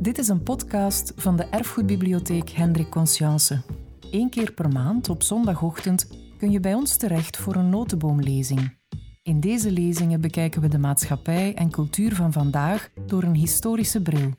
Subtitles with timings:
[0.00, 3.62] Dit is een podcast van de Erfgoedbibliotheek Hendrik Conscience.
[4.10, 8.76] Eén keer per maand op zondagochtend kun je bij ons terecht voor een notenboomlezing.
[9.22, 14.30] In deze lezingen bekijken we de maatschappij en cultuur van vandaag door een historische bril.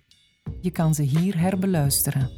[0.62, 2.30] Je kan ze hier herbeluisteren.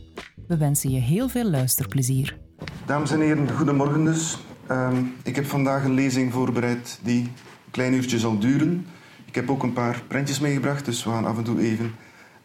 [0.47, 2.37] We wensen je heel veel luisterplezier.
[2.85, 4.37] Dames en heren, goedemorgen dus.
[4.67, 8.85] Ehm, ik heb vandaag een lezing voorbereid die een klein uurtje zal duren.
[9.25, 11.91] Ik heb ook een paar prentjes meegebracht, dus we gaan af en toe even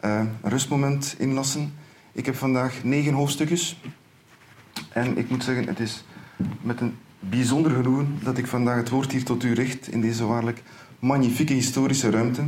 [0.01, 1.73] een rustmoment inlassen.
[2.13, 3.81] Ik heb vandaag negen hoofdstukjes.
[4.93, 6.05] En ik moet zeggen, het is
[6.61, 10.27] met een bijzonder genoegen dat ik vandaag het woord hier tot u richt in deze
[10.27, 10.63] waarlijk
[10.99, 12.43] magnifieke historische ruimte.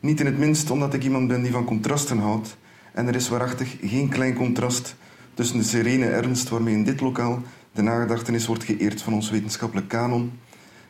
[0.00, 2.56] Niet in het minst omdat ik iemand ben die van contrasten houdt.
[2.92, 4.96] En er is waarachtig geen klein contrast
[5.34, 7.42] tussen de serene ernst waarmee in dit lokaal
[7.72, 10.32] de nagedachtenis wordt geëerd van ons wetenschappelijk kanon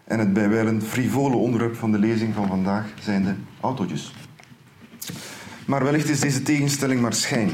[0.05, 4.12] en het bijwijlen frivole onderwerp van de lezing van vandaag zijn de autootjes.
[5.66, 7.51] Maar wellicht is deze tegenstelling maar schijn.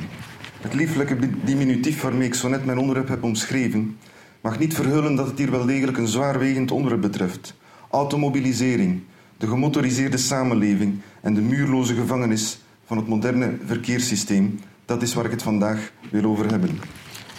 [0.60, 3.96] Het lieflijke diminutief waarmee ik zo net mijn onderwerp heb omschreven,
[4.40, 7.54] mag niet verhullen dat het hier wel degelijk een zwaarwegend onderwerp betreft.
[7.90, 9.02] Automobilisering,
[9.36, 15.30] de gemotoriseerde samenleving en de muurloze gevangenis van het moderne verkeerssysteem, dat is waar ik
[15.30, 16.80] het vandaag wil over hebben.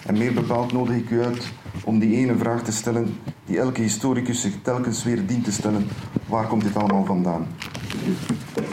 [0.05, 1.51] En meer bepaald nodig ik u uit
[1.83, 5.87] om die ene vraag te stellen die elke historicus zich telkens weer dient te stellen.
[6.27, 7.47] Waar komt dit allemaal vandaan?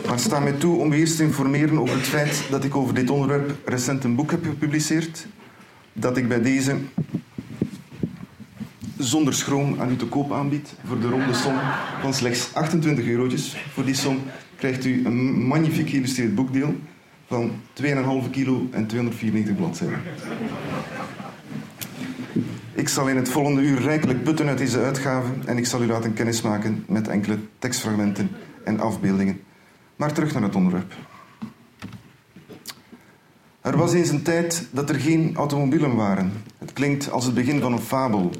[0.07, 2.95] Maar sta mij toe om u eerst te informeren over het feit dat ik over
[2.95, 5.27] dit onderwerp recent een boek heb gepubliceerd.
[5.93, 6.77] Dat ik bij deze
[8.99, 11.55] zonder schroom aan u te koop aanbied voor de ronde som
[12.01, 13.57] van slechts 28 eurotjes.
[13.73, 14.19] Voor die som
[14.57, 16.75] krijgt u een magnifiek geïllustreerd boekdeel
[17.27, 17.51] van
[17.83, 19.99] 2,5 kilo en 294 bladzijden.
[22.75, 25.87] Ik zal in het volgende uur rijkelijk putten uit deze uitgave en ik zal u
[25.87, 28.31] laten kennismaken met enkele tekstfragmenten
[28.65, 29.41] en afbeeldingen.
[29.97, 30.95] Maar terug naar het onderwerp.
[33.61, 36.33] Er was eens een tijd dat er geen automobielen waren.
[36.59, 38.31] Het klinkt als het begin van een fabel.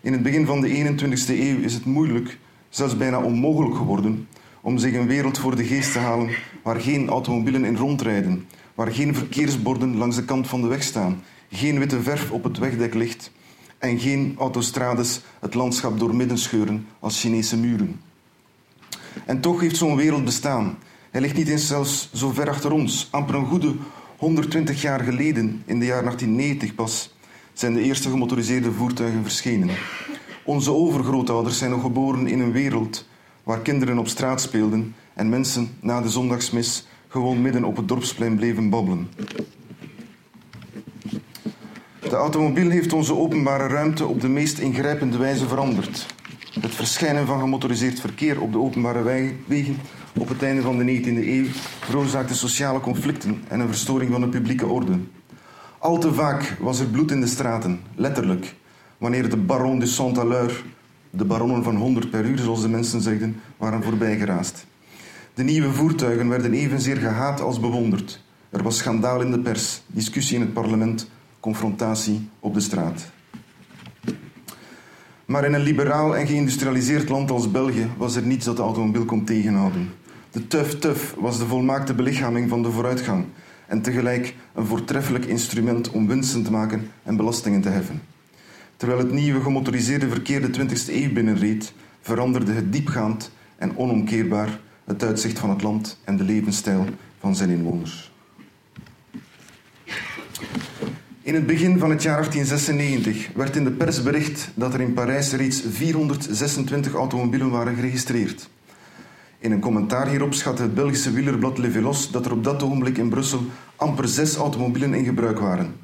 [0.00, 4.28] In het begin van de 21ste eeuw is het moeilijk, zelfs bijna onmogelijk geworden,
[4.60, 6.30] om zich een wereld voor de geest te halen
[6.62, 11.22] waar geen automobielen in rondrijden, waar geen verkeersborden langs de kant van de weg staan,
[11.50, 13.30] geen witte verf op het wegdek ligt
[13.78, 18.00] en geen autostrades het landschap doormidden scheuren als Chinese muren.
[19.24, 20.78] En toch heeft zo'n wereld bestaan.
[21.10, 23.08] Hij ligt niet eens zelfs zo ver achter ons.
[23.10, 23.74] Amper een goede
[24.16, 27.14] 120 jaar geleden, in de jaar 1890 pas,
[27.52, 29.70] zijn de eerste gemotoriseerde voertuigen verschenen.
[30.44, 33.06] Onze overgrootouders zijn nog geboren in een wereld
[33.42, 38.36] waar kinderen op straat speelden en mensen na de zondagsmis gewoon midden op het dorpsplein
[38.36, 39.08] bleven babbelen.
[42.00, 46.06] De automobiel heeft onze openbare ruimte op de meest ingrijpende wijze veranderd.
[46.60, 49.02] Het verschijnen van gemotoriseerd verkeer op de openbare
[49.46, 49.76] wegen
[50.18, 51.44] op het einde van de 19e eeuw
[51.80, 54.98] veroorzaakte sociale conflicten en een verstoring van de publieke orde.
[55.78, 58.54] Al te vaak was er bloed in de straten, letterlijk,
[58.98, 60.64] wanneer de baron de Saint-Aleur,
[61.10, 64.66] de baronnen van 100 per uur zoals de mensen zegden, waren voorbijgeraast.
[65.34, 68.22] De nieuwe voertuigen werden evenzeer gehaat als bewonderd.
[68.50, 73.14] Er was schandaal in de pers, discussie in het parlement, confrontatie op de straat.
[75.26, 79.04] Maar in een liberaal en geïndustrialiseerd land als België was er niets dat de automobiel
[79.04, 79.90] kon tegenhouden.
[80.30, 83.24] De tuf-tuf was de volmaakte belichaming van de vooruitgang
[83.66, 88.02] en tegelijk een voortreffelijk instrument om winsten te maken en belastingen te heffen.
[88.76, 95.02] Terwijl het nieuwe gemotoriseerde verkeer de 20e eeuw binnenreed, veranderde het diepgaand en onomkeerbaar het
[95.04, 96.84] uitzicht van het land en de levensstijl
[97.18, 98.12] van zijn inwoners.
[101.26, 104.92] In het begin van het jaar 1896 werd in de pers bericht dat er in
[104.92, 108.48] Parijs reeds 426 automobielen waren geregistreerd.
[109.38, 112.98] In een commentaar hierop schatte het Belgische wielerblad Le Vélos dat er op dat ogenblik
[112.98, 113.40] in Brussel
[113.76, 115.74] amper zes automobielen in gebruik waren.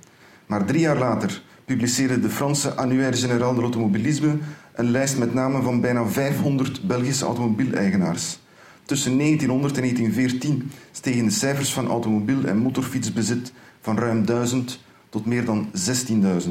[0.46, 4.36] Maar drie jaar later publiceerde de Franse Annuaire Général de l'Automobilisme
[4.74, 8.38] een lijst met namen van bijna 500 Belgische automobielijgenaars.
[8.84, 14.80] Tussen 1900 en 1914 stegen de cijfers van automobiel- en motorfietsbezit van ruim 1000
[15.12, 16.50] tot meer dan 16.000.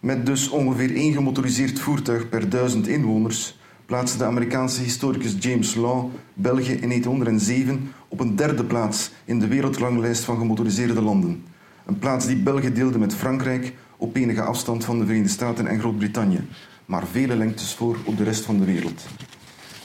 [0.00, 6.10] Met dus ongeveer één gemotoriseerd voertuig per duizend inwoners plaatste de Amerikaanse historicus James Law
[6.34, 11.44] België in 1907 op een derde plaats in de wereldranglijst van gemotoriseerde landen.
[11.86, 15.78] Een plaats die België deelde met Frankrijk op enige afstand van de Verenigde Staten en
[15.78, 16.40] Groot-Brittannië,
[16.86, 19.06] maar vele lengtes voor op de rest van de wereld.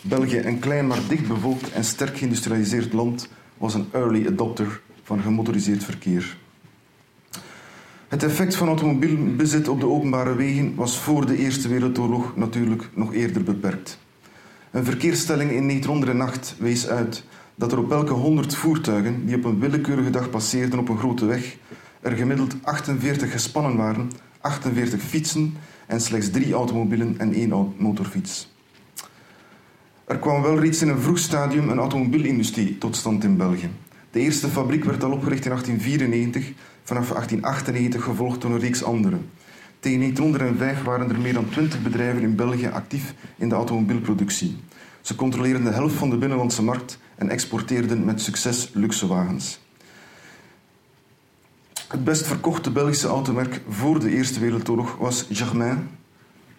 [0.02, 5.22] België, een klein maar dicht bevolkt en sterk geïndustrialiseerd land, was een early adopter van
[5.22, 6.38] gemotoriseerd verkeer.
[8.08, 13.14] Het effect van automobielbezit op de openbare wegen was voor de Eerste Wereldoorlog natuurlijk nog
[13.14, 14.00] eerder beperkt.
[14.72, 17.24] Een verkeersstelling in Neetrondernacht wees uit
[17.56, 21.26] dat er op elke 100 voertuigen die op een willekeurige dag passeerden op een grote
[21.26, 21.58] weg,
[22.02, 24.12] er gemiddeld 48 gespannen waren,
[24.42, 25.54] 48 fietsen
[25.88, 28.54] en slechts drie automobielen en één motorfiets.
[30.06, 33.70] Er kwam wel reeds in een vroeg stadium een automobielindustrie tot stand in België.
[34.12, 36.54] De eerste fabriek werd al opgericht in 1894,
[36.86, 39.18] vanaf 1898 gevolgd door een reeks andere.
[39.80, 44.58] Tegen 1905 waren er meer dan 20 bedrijven in België actief in de automobielproductie.
[45.02, 49.60] Ze controleerden de helft van de binnenlandse markt en exporteerden met succes luxe wagens.
[51.88, 55.90] Het best verkochte Belgische automerk voor de Eerste Wereldoorlog was Germain,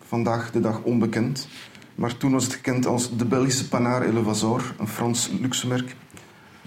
[0.07, 1.49] vandaag de dag onbekend.
[1.95, 5.97] Maar toen was het gekend als de Belgische Panard Elevazor, een Frans luxemerk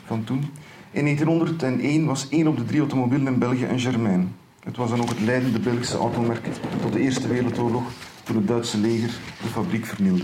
[0.05, 0.51] van toen.
[0.91, 4.35] In 1901 was één op de drie automobielen in België een Germain.
[4.59, 6.47] Het was dan ook het leidende Belgische automerk
[6.81, 7.83] tot de Eerste Wereldoorlog,
[8.23, 9.09] toen het Duitse leger
[9.41, 10.23] de fabriek vernielde.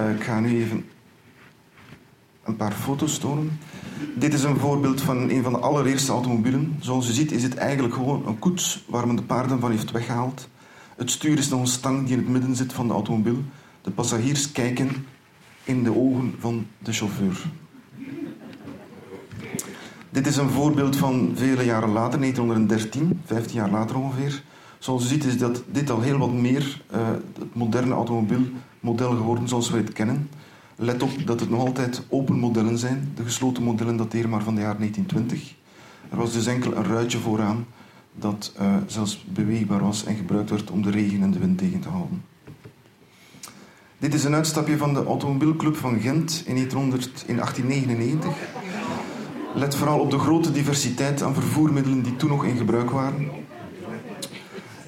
[0.00, 0.84] Uh, ik ga nu even
[2.44, 3.58] een paar foto's tonen.
[4.14, 6.76] Dit is een voorbeeld van een van de allereerste automobielen.
[6.80, 9.90] Zoals u ziet is het eigenlijk gewoon een koets waar men de paarden van heeft
[9.90, 10.48] weggehaald.
[10.96, 13.42] Het stuur is nog een stang die in het midden zit van de automobiel.
[13.82, 15.06] De passagiers kijken
[15.64, 17.44] in de ogen van de chauffeur.
[20.16, 24.42] Dit is een voorbeeld van vele jaren later, 1913, 15 jaar later ongeveer.
[24.78, 27.06] Zoals u ziet is dat dit al heel wat meer uh,
[27.38, 30.28] het moderne automobielmodel geworden zoals we het kennen.
[30.76, 33.12] Let op dat het nog altijd open modellen zijn.
[33.14, 35.54] De gesloten modellen dateren maar van de jaren 1920.
[36.10, 37.66] Er was dus enkel een ruitje vooraan
[38.14, 41.80] dat uh, zelfs beweegbaar was en gebruikt werd om de regen en de wind tegen
[41.80, 42.22] te houden.
[43.98, 48.85] Dit is een uitstapje van de Automobielclub van Gent in, 1900, in 1899.
[49.56, 53.30] Let vooral op de grote diversiteit aan vervoermiddelen die toen nog in gebruik waren.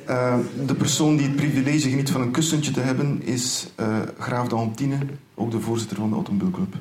[0.08, 4.48] Uh, de persoon die het privilege geniet van een kussentje te hebben is uh, Graaf
[4.48, 4.98] de Antine,
[5.34, 6.74] ook de voorzitter van de Automobielclub.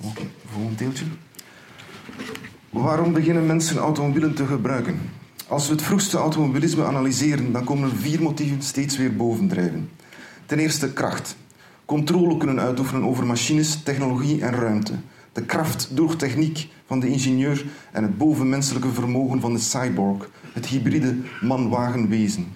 [0.00, 0.22] Oké,
[0.52, 1.04] volgende deeltje.
[2.70, 4.98] Waarom beginnen mensen automobielen te gebruiken?
[5.46, 9.90] Als we het vroegste automobilisme analyseren, dan komen er vier motieven steeds weer bovendrijven.
[10.46, 11.36] Ten eerste kracht.
[11.86, 14.92] Controle kunnen uitoefenen over machines, technologie en ruimte.
[15.32, 20.66] De kracht door techniek van de ingenieur en het bovenmenselijke vermogen van de cyborg, het
[20.66, 22.46] hybride man-wagen-wezen.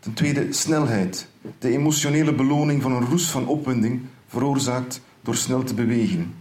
[0.00, 1.28] Ten tweede snelheid.
[1.58, 6.34] De emotionele beloning van een roes van opwinding veroorzaakt door snel te bewegen.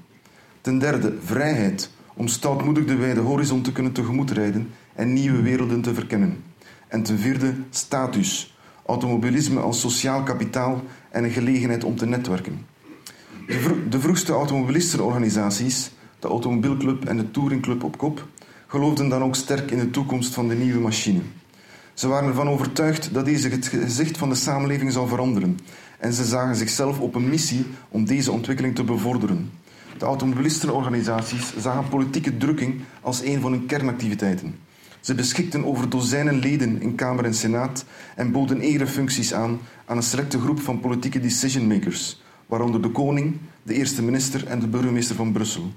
[0.61, 5.93] Ten derde vrijheid om stoutmoedig de wijde horizon te kunnen tegemoetrijden en nieuwe werelden te
[5.93, 6.43] verkennen.
[6.87, 10.81] En ten vierde status, automobilisme als sociaal kapitaal
[11.17, 12.65] en een gelegenheid om te netwerken.
[13.89, 18.27] De, vroegste automobilistenorganisaties, de Automobielclub en de Touringclub op kop,
[18.67, 21.19] geloofden dan ook sterk in de toekomst van de nieuwe machine.
[21.93, 25.59] Ze waren ervan overtuigd dat deze het gezicht van de samenleving zou veranderen
[25.97, 29.51] en ze zagen zichzelf op een missie om deze ontwikkeling te bevorderen.
[29.97, 34.55] De automobilistenorganisaties zagen politieke drukking als een van hun kernactiviteiten.
[35.07, 40.03] Ze beschikten over dozijnen leden in Kamer en Senaat en boden erefuncties aan aan een
[40.03, 45.31] selecte groep van politieke decision-makers, waaronder de koning, de eerste minister en de burgemeester van
[45.31, 45.71] Brussel.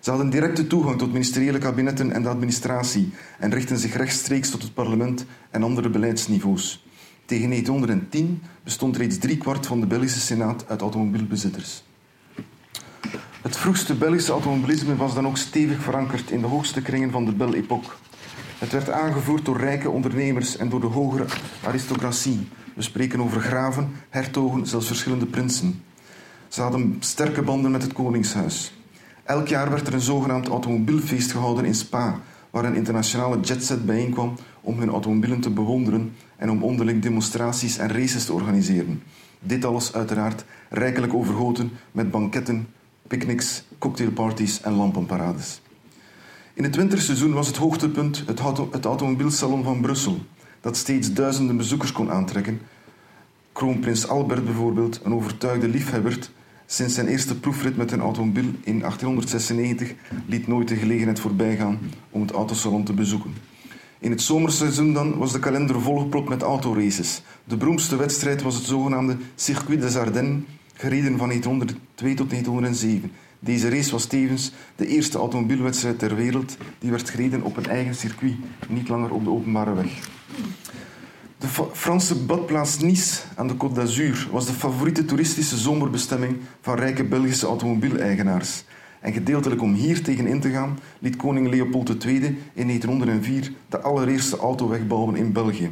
[0.00, 4.62] Ze hadden directe toegang tot ministeriële kabinetten en de administratie en richtten zich rechtstreeks tot
[4.62, 6.86] het parlement en andere beleidsniveaus.
[7.24, 11.82] Tegen 1910 bestond reeds driekwart van de Belgische Senaat uit automobielbezitters.
[13.42, 17.32] Het vroegste Belgische automobilisme was dan ook stevig verankerd in de hoogste kringen van de
[17.32, 17.90] Belle Époque.
[18.64, 21.24] Het werd aangevoerd door rijke ondernemers en door de hogere
[21.64, 22.48] aristocratie.
[22.74, 25.82] We spreken over graven, hertogen, zelfs verschillende prinsen.
[26.48, 28.74] Ze hadden sterke banden met het koningshuis.
[29.24, 34.34] Elk jaar werd er een zogenaamd automobielfeest gehouden in Spa, waar een internationale jetset bijeenkwam
[34.60, 39.02] om hun automobielen te bewonderen en om onderling demonstraties en races te organiseren.
[39.40, 42.66] Dit alles uiteraard rijkelijk overgoten met banketten,
[43.06, 45.62] picknicks, cocktailparties en lampenparades.
[46.54, 50.18] In het winterseizoen was het hoogtepunt het, auto het automobielsalon van Brussel,
[50.60, 52.60] dat steeds duizenden bezoekers kon aantrekken.
[53.52, 56.18] Kroonprins Albert bijvoorbeeld, een overtuigde liefhebber,
[56.66, 59.94] sinds zijn eerste proefrit met een automobiel in 1896
[60.26, 61.78] liet nooit de gelegenheid voorbijgaan
[62.10, 63.34] om het autosalon te bezoeken.
[63.98, 67.22] In het zomerseizoen dan was de kalender volgepropt met autoraces.
[67.44, 70.42] De beroemdste wedstrijd was het zogenaamde Circuit des Ardennes,
[70.74, 73.12] gereden van 1902 tot 1907.
[73.44, 77.94] Deze race was tevens de eerste automobielwedstrijd ter wereld die werd gereden op een eigen
[77.94, 78.34] circuit,
[78.68, 80.08] niet langer op de openbare weg.
[81.38, 87.04] De Franse badplaats Nice aan de Côte d'Azur was de favoriete toeristische zomerbestemming van rijke
[87.04, 88.64] Belgische automobielijgenaars.
[89.00, 92.16] En gedeeltelijk om hier tegen in te gaan, liet koning Leopold II
[92.54, 95.70] in 1904 de allereerste autoweg bouwen in België.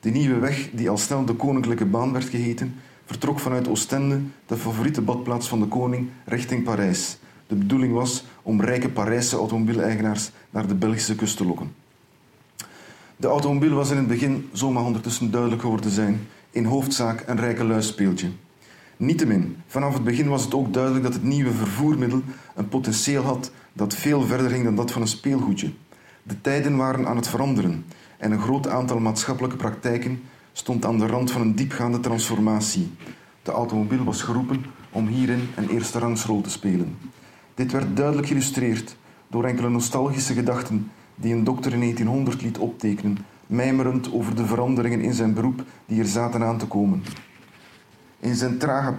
[0.00, 2.74] De nieuwe weg, die al snel de Koninklijke Baan werd geheten,
[3.08, 7.18] vertrok vanuit Oostende, de favoriete badplaats van de koning, richting Parijs.
[7.46, 11.74] De bedoeling was om rijke Parijse automobielijgenaars naar de Belgische kust te lokken.
[13.16, 17.40] De automobiel was in het begin, zo mag ondertussen duidelijk geworden zijn, in hoofdzaak een
[17.40, 18.28] rijke luisspeeltje.
[18.96, 22.22] Niettemin, vanaf het begin was het ook duidelijk dat het nieuwe vervoermiddel
[22.54, 25.72] een potentieel had dat veel verder ging dan dat van een speelgoedje.
[26.22, 27.84] De tijden waren aan het veranderen
[28.18, 30.22] en een groot aantal maatschappelijke praktijken
[30.58, 32.90] stond aan de rand van een diepgaande transformatie.
[33.42, 36.98] De automobiel was geroepen om hierin een eerste rangsrol te spelen.
[37.54, 38.96] Dit werd duidelijk geïllustreerd
[39.28, 45.00] door enkele nostalgische gedachten die een dokter in 1900 liet optekenen, mijmerend over de veranderingen
[45.00, 47.02] in zijn beroep die er zaten aan te komen.
[48.20, 48.94] In zijn trage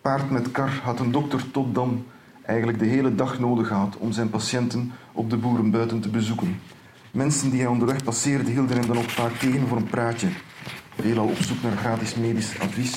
[0.00, 2.04] paard met kar had een dokter tot dan
[2.42, 6.60] eigenlijk de hele dag nodig gehad om zijn patiënten op de boerenbuiten te bezoeken.
[7.10, 10.28] Mensen die hij onderweg passeerde hielden hem dan ook vaak tegen voor een praatje,
[11.00, 12.94] veelal op zoek naar gratis medisch advies.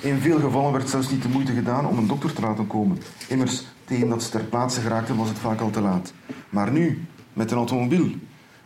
[0.00, 2.98] In veel gevallen werd zelfs niet de moeite gedaan om een dokter te laten komen.
[3.28, 6.12] Immers, tegen dat ze ter plaatse geraakten was het vaak al te laat.
[6.50, 8.10] Maar nu, met een automobiel.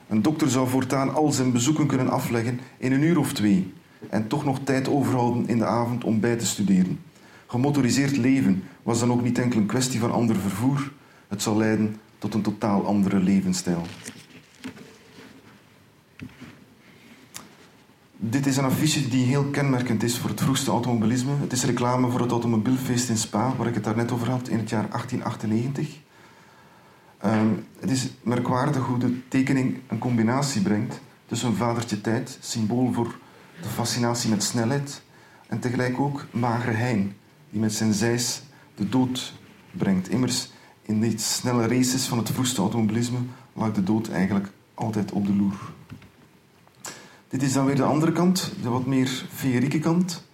[0.08, 3.72] Een dokter zou voortaan al zijn bezoeken kunnen afleggen in een uur of twee
[4.10, 7.00] en toch nog tijd overhouden in de avond om bij te studeren.
[7.46, 10.92] Gemotoriseerd leven was dan ook niet enkel een kwestie van ander vervoer,
[11.28, 13.82] het zou leiden tot een totaal andere levensstijl.
[18.18, 21.32] Dit is een affiche die heel kenmerkend is voor het vroegste automobilisme.
[21.40, 24.58] Het is reclame voor het automobielfeest in Spa, waar ik het daarnet over had, in
[24.58, 25.98] het jaar 1898.
[27.24, 32.92] Um, het is merkwaardig hoe de tekening een combinatie brengt tussen een vadertje tijd, symbool
[32.92, 33.18] voor
[33.62, 35.02] de fascinatie met snelheid,
[35.46, 37.16] en tegelijk ook magere hein,
[37.50, 38.42] die met zijn zeis
[38.74, 39.32] de dood
[39.70, 40.08] brengt.
[40.08, 43.18] Immers, in die snelle races van het vroegste automobilisme
[43.52, 45.74] lag de dood eigenlijk altijd op de loer.
[47.28, 50.24] Dit is dan weer de andere kant, de wat meer feerieke kant.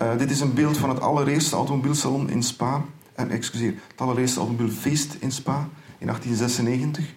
[0.00, 2.84] Uh, dit is een beeld van het allereerste automobielsalon in Spa.
[3.14, 5.68] En excuseer, het allereerste automobielfeest in Spa
[5.98, 7.14] in 1896.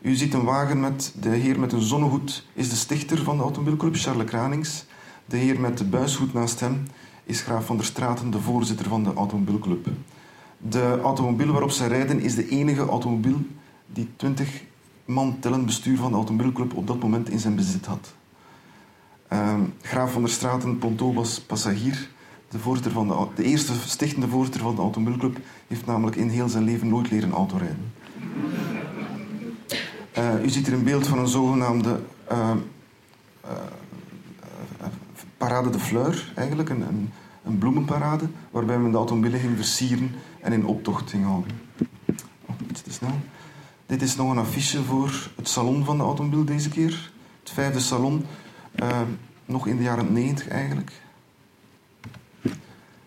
[0.00, 3.42] U ziet een wagen met de heer met een zonnehoed is de stichter van de
[3.42, 4.84] automobielclub, Charles Kranings.
[5.26, 6.82] De heer met de buishoed naast hem
[7.24, 9.88] is graaf van der Straten, de voorzitter van de automobielclub.
[10.58, 13.38] De automobiel waarop zij rijden is de enige automobiel
[13.86, 14.62] die 20
[15.04, 18.14] man tellend bestuur van de automobielclub op dat moment in zijn bezit had.
[19.32, 22.08] Uh, graaf van der Straten Ponto was passagier.
[22.48, 26.48] De, voorzitter van de, de eerste stichtende voorzitter van de automobielclub heeft namelijk in heel
[26.48, 27.92] zijn leven nooit leren autorijden.
[30.18, 32.00] Uh, u ziet hier een beeld van een zogenaamde
[32.32, 32.50] uh,
[35.36, 37.10] parade de fleur, eigenlijk, een, een,
[37.44, 41.50] een, bloemenparade, waarbij men de automobielen ging versieren en in optocht ging houden.
[42.46, 43.20] Oh, iets te snel.
[43.86, 47.12] Dit is nog een affiche voor het salon van de automobiel deze keer.
[47.40, 48.26] Het vijfde salon,
[49.44, 50.92] nog in de jaren 90 eigenlijk.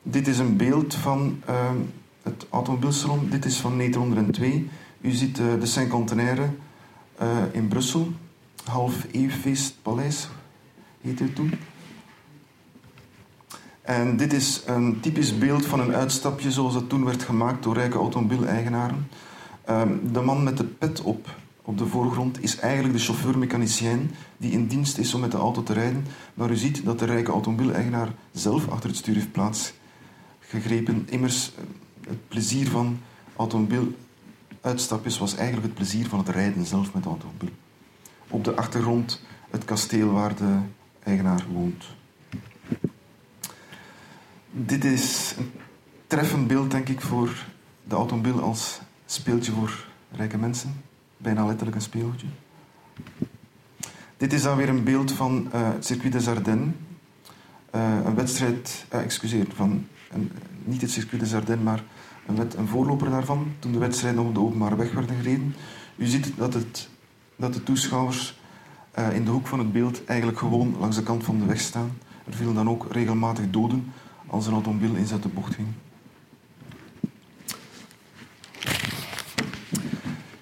[0.04, 1.42] Dit is een beeld van
[2.26, 3.30] het automobielsalon.
[3.30, 4.70] Dit is van 1902.
[5.02, 6.50] U ziet uh, de Saint-Contenaire
[7.22, 8.12] uh, in Brussel.
[8.64, 10.30] Half Eeuwfeestpaleis
[11.02, 11.54] heette het toen.
[13.82, 17.74] En dit is een typisch beeld van een uitstapje zoals dat toen werd gemaakt door
[17.74, 19.08] rijke automobielijgenaren.
[19.70, 21.30] Um, de man met de pet op,
[21.66, 25.64] op de voorgrond is eigenlijk de chauffeur-mechanicien die in dienst is om met de auto
[25.64, 26.06] te rijden.
[26.34, 31.08] Maar u ziet dat de rijke automobielijgenaar zelf achter het stuur heeft plaatsgegrepen.
[31.10, 31.64] Immers, eh,
[32.08, 33.00] het plezier van
[33.36, 33.94] automobiel
[34.62, 37.50] uitstapjes was eigenlijk het plezier van het rijden zelf met de automobiel.
[38.28, 40.58] Op de achtergrond het kasteel waar de
[41.04, 41.86] eigenaar woont.
[44.52, 45.52] Dit is een
[46.08, 47.46] treffend beeld, denk ik, voor
[47.84, 50.85] de automobiel als speeltje voor rijke mensen.
[51.18, 52.28] Bijna letterlijk een speeltje.
[54.18, 56.74] Dit is dan weer een beeld van uh, het circuit des Ardennes.
[57.76, 60.32] Uh, een wedstrijd, uh, excuseer, van een,
[60.64, 61.84] niet het circuit des Ardennes, maar
[62.28, 65.56] een, een voorloper daarvan, toen de wedstrijden op de openbare weg werden gereden.
[65.96, 66.90] U ziet dat, het,
[67.36, 68.40] dat de toeschouwers
[69.14, 71.98] in de hoek van het beeld eigenlijk gewoon langs de kant van de weg staan.
[72.26, 73.92] Er vielen dan ook regelmatig doden
[74.28, 75.68] als een automobiel in de bocht ging.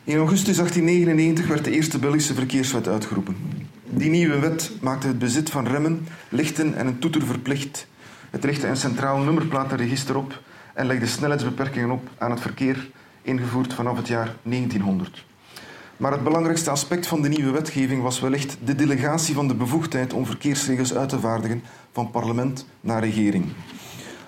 [0.05, 3.36] In augustus 1899 werd de eerste Belgische verkeerswet uitgeroepen.
[3.89, 7.88] Die nieuwe wet maakte het bezit van remmen, lichten en een toeter verplicht.
[8.29, 10.41] Het richtte een centraal nummerplatenregister op
[10.74, 12.89] en legde snelheidsbeperkingen op aan het verkeer,
[13.22, 15.25] ingevoerd vanaf het jaar 1900.
[15.98, 20.13] Maar het belangrijkste aspect van de nieuwe wetgeving was wellicht de delegatie van de bevoegdheid
[20.13, 23.45] om verkeersregels uit te vaardigen van parlement naar regering.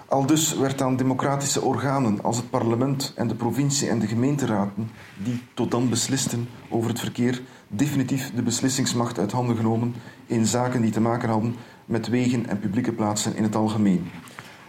[0.07, 4.91] Aldus werd aan democratische organen als het parlement en de provincie en de gemeenteraden,
[5.24, 9.95] die tot dan beslisten over het verkeer, definitief de beslissingsmacht uit handen genomen
[10.25, 14.09] in zaken die te maken hadden met wegen en publieke plaatsen in het algemeen.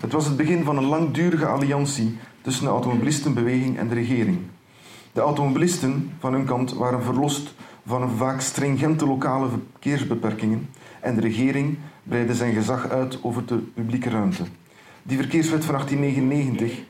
[0.00, 4.38] Het was het begin van een langdurige alliantie tussen de automobilistenbeweging en de regering.
[5.12, 7.54] De automobilisten van hun kant waren verlost
[7.86, 10.68] van een vaak stringente lokale verkeersbeperkingen
[11.00, 14.42] en de regering breidde zijn gezag uit over de publieke ruimte.
[15.06, 16.84] Die verkeerswet van 1899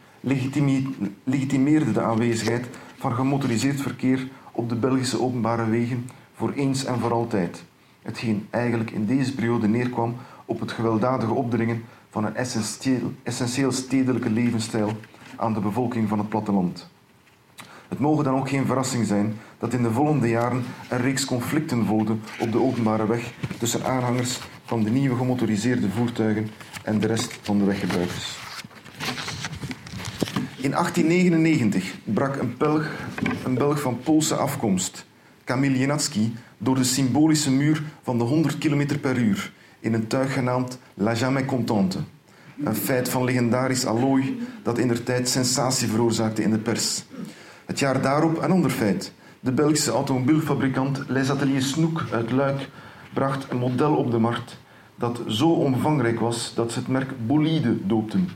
[1.24, 2.66] legitimeerde de aanwezigheid
[2.98, 7.64] van gemotoriseerd verkeer op de Belgische openbare wegen voor eens en voor altijd.
[8.02, 14.30] Hetgeen eigenlijk in deze periode neerkwam op het gewelddadige opdringen van een essentieel, essentieel stedelijke
[14.30, 14.92] levensstijl
[15.36, 16.88] aan de bevolking van het platteland.
[17.88, 21.86] Het mogen dan ook geen verrassing zijn dat in de volgende jaren een reeks conflicten
[21.86, 26.50] volgden op de openbare weg tussen aanhangers van de nieuwe gemotoriseerde voertuigen
[26.86, 28.38] en de rest van de weggebruikers.
[30.56, 32.90] In 1899 brak een Belg,
[33.44, 35.06] een Belg van Poolse afkomst,
[35.44, 40.32] Kamil Jenatski, door de symbolische muur van de 100 km per uur in een tuig
[40.32, 41.98] genaamd La Jamais Contente.
[42.64, 47.04] Een feit van legendarisch allooi dat in der tijd sensatie veroorzaakte in de pers.
[47.64, 49.12] Het jaar daarop een ander feit.
[49.40, 52.68] De Belgische automobielfabrikant Les Ateliers Snoek uit Luik
[53.14, 54.58] bracht een model op de markt
[54.96, 58.28] dat zo omvangrijk was dat ze het merk Bolide doopten.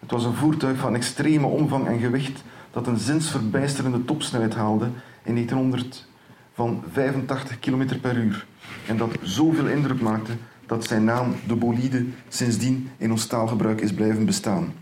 [0.00, 4.84] Het was een voertuig van extreme omvang en gewicht dat een zinsverbijsterende topsnelheid haalde
[5.22, 6.06] in 1900
[6.52, 8.46] van 85 km per uur
[8.86, 10.32] en dat zoveel indruk maakte
[10.66, 14.72] dat zijn naam, de bolide, sindsdien in ons taalgebruik is blijven bestaan.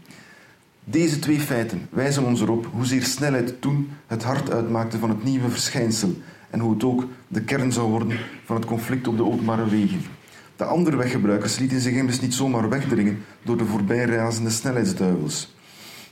[0.85, 5.49] Deze twee feiten wijzen ons erop hoezeer snelheid toen het hart uitmaakte van het nieuwe
[5.49, 6.16] verschijnsel
[6.50, 10.18] en hoe het ook de kern zou worden van het conflict op de openbare wegen.
[10.59, 15.55] De andere weggebruikers lieten zich immers niet zomaar wegdringen door de voorbijrazende snelheidsduivels.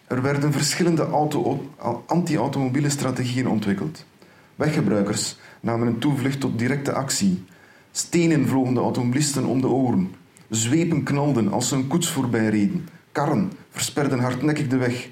[0.06, 1.02] Er werden verschillende
[2.06, 4.04] anti-automobiele strategieën ontwikkeld.
[4.54, 7.44] Weggebruikers namen een toevlucht tot directe actie.
[7.90, 10.14] Stenen vlogen de automobilisten om de oren.
[10.48, 12.88] Zwepen knalden als ze een koets voorbij reden.
[13.12, 15.08] Karren versperden hardnekkig de weg.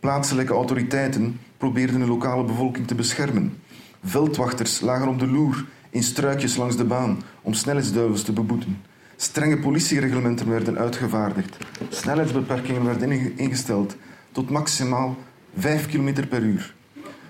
[0.00, 3.58] Plaatselijke autoriteiten probeerden de lokale bevolking te beschermen.
[4.04, 8.80] Veldwachters lagen op de loer in struikjes langs de baan om snelheidsduivels te beboeten.
[9.16, 11.56] Strenge politiereglementen werden uitgevaardigd.
[11.88, 13.96] Snelheidsbeperkingen werden ingesteld
[14.32, 15.16] tot maximaal
[15.58, 16.74] 5 km per uur.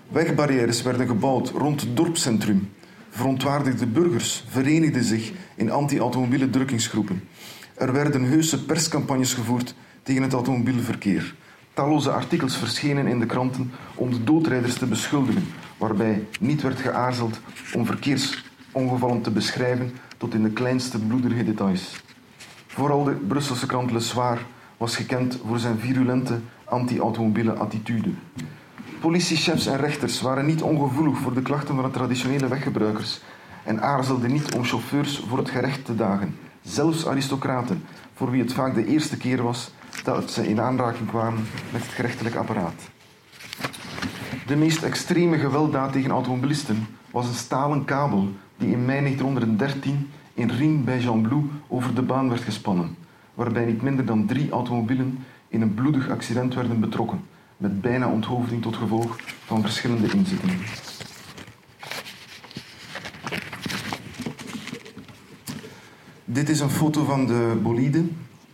[0.08, 2.70] Wegbarrières werden gebouwd rond het dorpscentrum.
[3.10, 7.22] Verontwaardigde burgers verenigden zich in anti-automobiele drukkingsgroepen.
[7.74, 11.34] Er werden heuse perscampagnes gevoerd tegen het automobielverkeer.
[11.74, 15.46] Talloze artikels verschenen in de kranten om de doodrijders te beschuldigen,
[15.76, 17.40] waarbij niet werd geaarzeld
[17.74, 17.86] om
[18.72, 22.00] verkeersongevallen te beschrijven tot in de kleinste bloederige details.
[22.66, 24.38] Vooral de Brusselse krant Le Soir
[24.76, 28.10] was gekend voor zijn virulente anti-automobiele attitude.
[29.00, 33.20] Politiechefs en rechters waren niet ongevoelig voor de klachten van de traditionele weggebruikers
[33.64, 36.36] en aarzelden niet om chauffeurs voor het gerecht te dagen.
[36.62, 39.70] Zelfs aristocraten, voor wie het vaak de eerste keer was
[40.04, 42.90] dat ze in aanraking kwamen met het gerechtelijk apparaat.
[44.46, 48.28] De meest extreme gewelddaad tegen automobilisten was een stalen kabel
[48.62, 52.96] die in mei 1913 in Riem bij Jean Blou over de baan werd gespannen,
[53.34, 57.20] waarbij niet minder dan drie automobielen in een bloedig accident werden betrokken
[57.56, 60.58] met bijna onthoofding tot gevolg van verschillende inzittingen.
[66.24, 68.04] Dit is een foto van de bolide.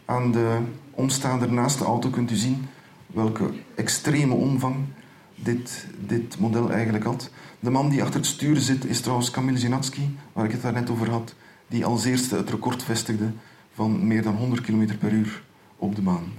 [0.05, 0.59] Aan de
[0.91, 2.67] omstaander naast de auto kunt u zien
[3.07, 4.77] welke extreme omvang
[5.35, 7.31] dit, dit model eigenlijk had.
[7.61, 10.73] De man die achter het stuur zit is trouwens Kamil Zinatsky, waar ik het daar
[10.73, 11.35] net over had,
[11.69, 13.33] die als eerste het record vestigde
[13.75, 15.43] van meer dan 100 km per uur
[15.77, 16.33] op de baan.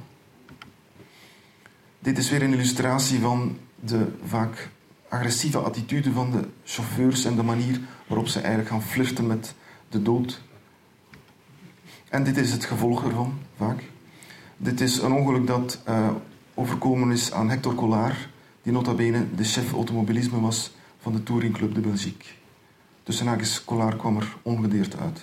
[1.99, 4.69] Dit is weer een illustratie van de vaak
[5.09, 9.53] agressieve attitude van de chauffeurs en de manier waarop ze eigenlijk gaan flirten met
[9.89, 10.41] de dood.
[12.09, 13.83] En dit is het gevolg ervan, vaak.
[14.57, 16.09] Dit is een ongeluk dat uh,
[16.53, 18.27] overkomen is aan Hector Collard,
[18.61, 22.25] die nota bene de chef automobilisme was van de Touring Club de Belgique.
[23.03, 25.21] Tussen haakjes, Collard kwam er ongedeerd uit.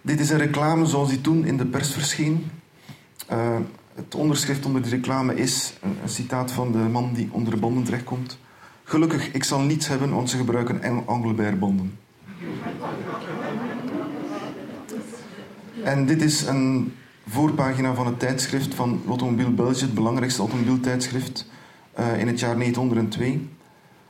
[0.00, 2.50] Dit is een reclame zoals die toen in de pers verscheen.
[3.32, 3.56] Uh,
[3.94, 7.84] het onderschrift onder de reclame is een, citaat van de man die onder de banden
[7.84, 8.38] terechtkomt.
[8.84, 11.98] Gelukkig, ik zal niets hebben, want ze gebruiken Engelbert banden.
[15.84, 16.94] en dit is een
[17.28, 21.46] voorpagina van het tijdschrift van L'Automobile België, het belangrijkste automobieltijdschrift
[21.98, 23.48] uh, in het jaar 1902.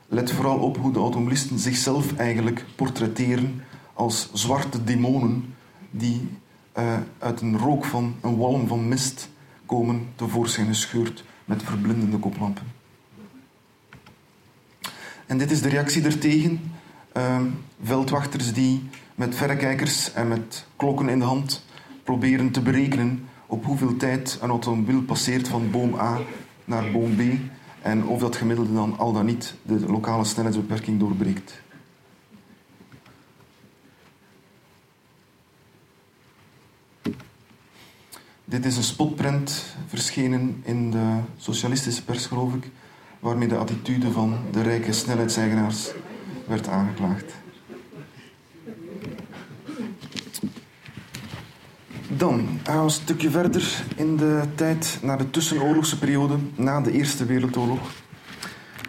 [0.07, 5.53] Let vooral op hoe de automobilisten zichzelf eigenlijk portretteren als zwarte demonen
[5.91, 6.27] die
[6.77, 9.29] uh, uit een rook van een walm van mist
[9.65, 12.63] komen tevoorschijn gescheurd met verblindende koplampen.
[15.25, 16.71] En dit is de reactie daartegen.
[17.17, 17.41] Uh,
[17.83, 21.65] veldwachters die met verrekijkers en met klokken in de hand
[22.03, 26.19] proberen te berekenen op hoeveel tijd een automobiel passeert van boom A
[26.65, 27.21] naar boom B
[27.81, 31.61] en of dat gemiddelde dan al dan niet de lokale snelheidsbeperking doorbreekt.
[38.45, 42.69] Dit is een spotprint verschenen in de socialistische pers, geloof ik,
[43.19, 45.91] waarmee de attitude van de rijke snelheidseigenaars
[46.47, 47.33] werd aangeklaagd.
[52.17, 56.91] Dan gaan we een stukje verder in de tijd naar de tussenoorlogse periode na de
[56.91, 57.89] Eerste Wereldoorlog.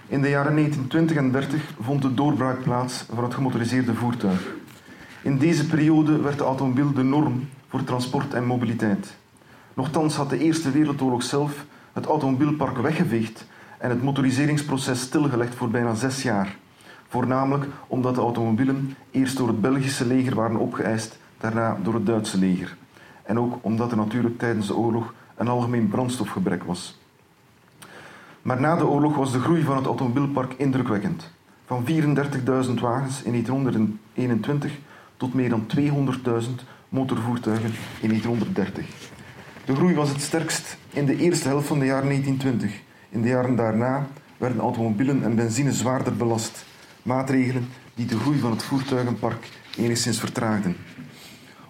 [0.06, 4.54] In de jaren 1920 en 30 vond de doorbraak plaats voor het gemotoriseerde voertuig.
[5.22, 9.16] In deze periode werd de automobiel de norm voor transport en mobiliteit.
[9.74, 13.46] Nochtans had de Eerste Wereldoorlog zelf het automobielpark weggeveegd
[13.78, 16.56] en het motoriseringsproces stilgelegd voor bijna zes jaar.
[17.08, 22.38] Voornamelijk omdat de automobielen eerst door het Belgische leger waren opgeëist, daarna door het Duitse
[22.38, 22.76] leger.
[23.28, 26.98] En ook omdat er natuurlijk tijdens de oorlog een algemeen brandstofgebrek was.
[28.42, 31.30] Maar na de oorlog was de groei van het automobielpark indrukwekkend.
[31.66, 34.72] Van 34.000 wagens in 1921
[35.16, 35.84] tot meer dan 200.000
[36.88, 38.86] motorvoertuigen in 1930.
[39.64, 42.80] De groei was het sterkst in de eerste helft van de jaren 1920.
[43.08, 46.64] In de jaren daarna werden automobielen en benzine zwaarder belast.
[47.02, 50.76] Maatregelen die de groei van het voertuigenpark enigszins vertraagden.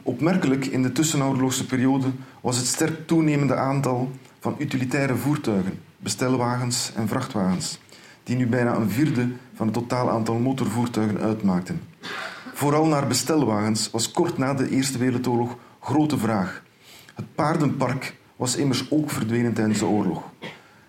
[0.09, 2.07] Opmerkelijk in de tussenoorlogse periode
[2.40, 7.79] was het sterk toenemende aantal van utilitaire voertuigen, bestelwagens en vrachtwagens,
[8.23, 11.81] die nu bijna een vierde van het totaal aantal motorvoertuigen uitmaakten.
[12.55, 16.62] Vooral naar bestelwagens was kort na de Eerste Wereldoorlog grote vraag.
[17.14, 20.23] Het paardenpark was immers ook verdwenen tijdens de oorlog.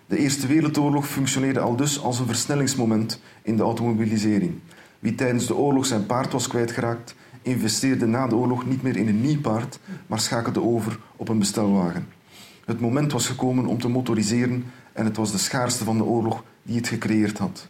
[0.06, 4.58] De Eerste Wereldoorlog functioneerde al dus als een versnellingsmoment in de automobilisering.
[4.98, 9.08] Wie tijdens de oorlog zijn paard was kwijtgeraakt, investeerde na de oorlog niet meer in
[9.08, 12.06] een nieuw paard, maar schakelde over op een bestelwagen.
[12.64, 16.44] Het moment was gekomen om te motoriseren en het was de schaarste van de oorlog
[16.62, 17.68] die het gecreëerd had.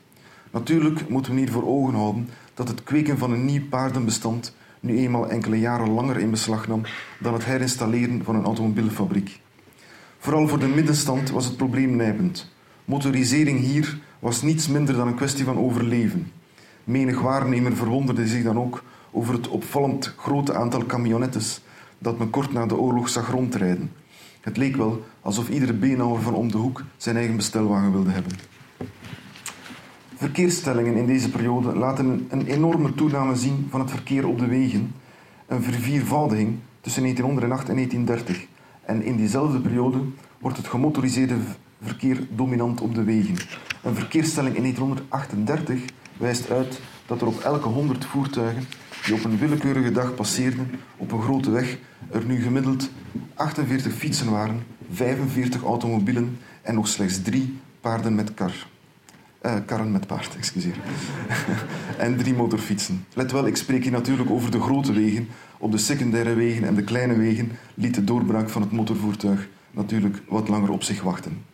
[0.51, 4.99] Natuurlijk moeten we hier voor ogen houden dat het kweken van een nieuw paardenbestand nu
[4.99, 6.83] eenmaal enkele jaren langer in beslag nam
[7.21, 9.41] dan het herinstalleren van een automobielfabriek.
[10.19, 12.53] Vooral voor de middenstand was het probleem nijpend.
[12.85, 16.33] Motorisering hier was niets minder dan een kwestie van overleven.
[16.85, 21.61] Menig waarnemer verwonderde zich dan ook over het opvallend grote aantal camionettes
[21.99, 23.93] dat men kort na de oorlog zag rondrijden.
[24.41, 28.33] Het leek wel alsof iedere beenhouwer van om de hoek zijn eigen bestelwagen wilde hebben.
[30.15, 34.95] Verkeersstellingen in deze periode laten een enorme toename zien van het verkeer op de wegen,
[35.47, 38.47] een verviervoudiging tussen 1908 en 1930.
[38.83, 39.99] En in diezelfde periode
[40.39, 41.37] wordt het gemotoriseerde
[41.83, 43.37] verkeer dominant op de wegen.
[43.83, 45.85] Een verkeersstelling in 1938
[46.17, 48.63] wijst uit dat er op elke 100 voertuigen
[49.05, 51.79] die op een willekeurige dag passeerden op een grote weg
[52.11, 52.91] er nu gemiddeld
[53.35, 58.53] 48 fietsen waren, 45 automobielen en nog slechts drie paarden met kar.
[59.43, 60.75] Uh, karren met paard, excuseer.
[61.99, 63.07] en drie motorfietsen.
[63.15, 65.29] Let wel, ik spreek hier natuurlijk over de grote wegen.
[65.59, 70.23] Op de secundaire wegen en de kleine wegen liet de doorbraak van het motorvoertuig natuurlijk
[70.29, 71.45] wat langer op zich wachten.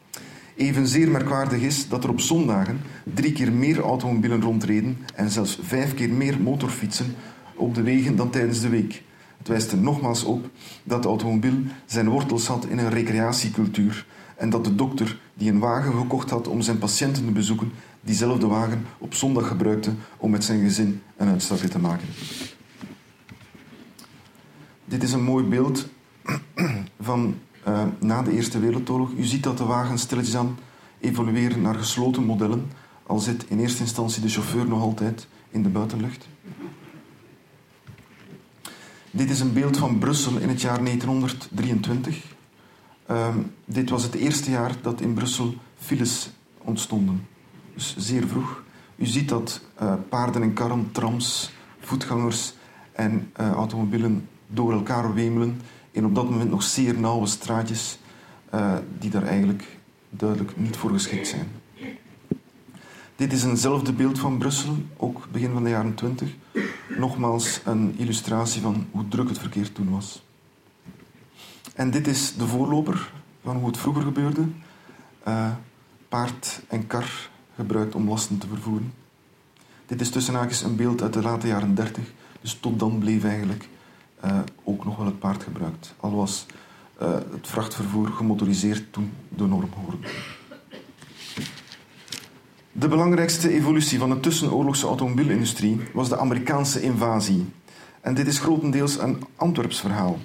[0.56, 2.80] Evenzeer merkwaardig is dat er op zondagen
[3.14, 7.14] drie keer meer automobielen rondreden en zelfs vijf keer meer motorfietsen
[7.56, 9.02] op de wegen dan tijdens de week.
[9.38, 10.48] Het wijst er nogmaals op
[10.82, 11.54] dat de automobiel
[11.86, 16.48] zijn wortels had in een recreatiecultuur en dat de dokter die een wagen gekocht had
[16.48, 21.28] om zijn patiënten te bezoeken, diezelfde wagen op zondag gebruikte om met zijn gezin een
[21.28, 22.08] uitstapje te maken.
[24.84, 25.88] Dit is een mooi beeld
[27.00, 27.34] van
[27.68, 29.10] uh, na de Eerste Wereldoorlog.
[29.18, 30.58] U ziet dat de wagens stilletjes aan
[31.00, 32.70] evolueren naar gesloten modellen,
[33.06, 36.28] al zit in eerste instantie de chauffeur nog altijd in de buitenlucht.
[39.16, 42.16] Dit is een beeld van Brussel in het jaar 1923.
[42.16, 47.26] Um, ehm, dit was het eerste jaar dat in Brussel files ontstonden.
[47.74, 48.62] Dus zeer vroeg.
[48.96, 52.54] U ziet dat uh, paarden en karren, trams, voetgangers
[52.92, 57.98] en uh, automobielen door elkaar wemelen in op dat moment nog zeer nauwe straatjes
[58.54, 59.78] uh, die daar eigenlijk
[60.10, 61.48] duidelijk niet voor geschikt zijn.
[63.16, 66.34] Dit is eenzelfde beeld van Brussel, ook begin van de jaren 20.
[66.98, 70.22] Nogmaals een illustratie van hoe druk het verkeer toen was.
[71.74, 74.46] En dit is de voorloper van hoe het vroeger gebeurde.
[75.28, 75.50] Uh,
[76.08, 78.92] paard en kar gebruikt om lasten te vervoeren.
[79.86, 82.04] Dit is tussen haakjes een beeld uit de late jaren 30.
[82.40, 83.68] Dus tot dan bleef eigenlijk
[84.24, 85.94] uh, ook nog wel het paard gebruikt.
[86.00, 86.46] Al was
[87.02, 90.08] uh, het vrachtvervoer gemotoriseerd toen de norm hoorde.
[92.78, 97.46] De belangrijkste evolutie van de tussenoorlogse automobielindustrie was de Amerikaanse invasie.
[98.00, 100.18] En dit is grotendeels een Antwerps verhaal.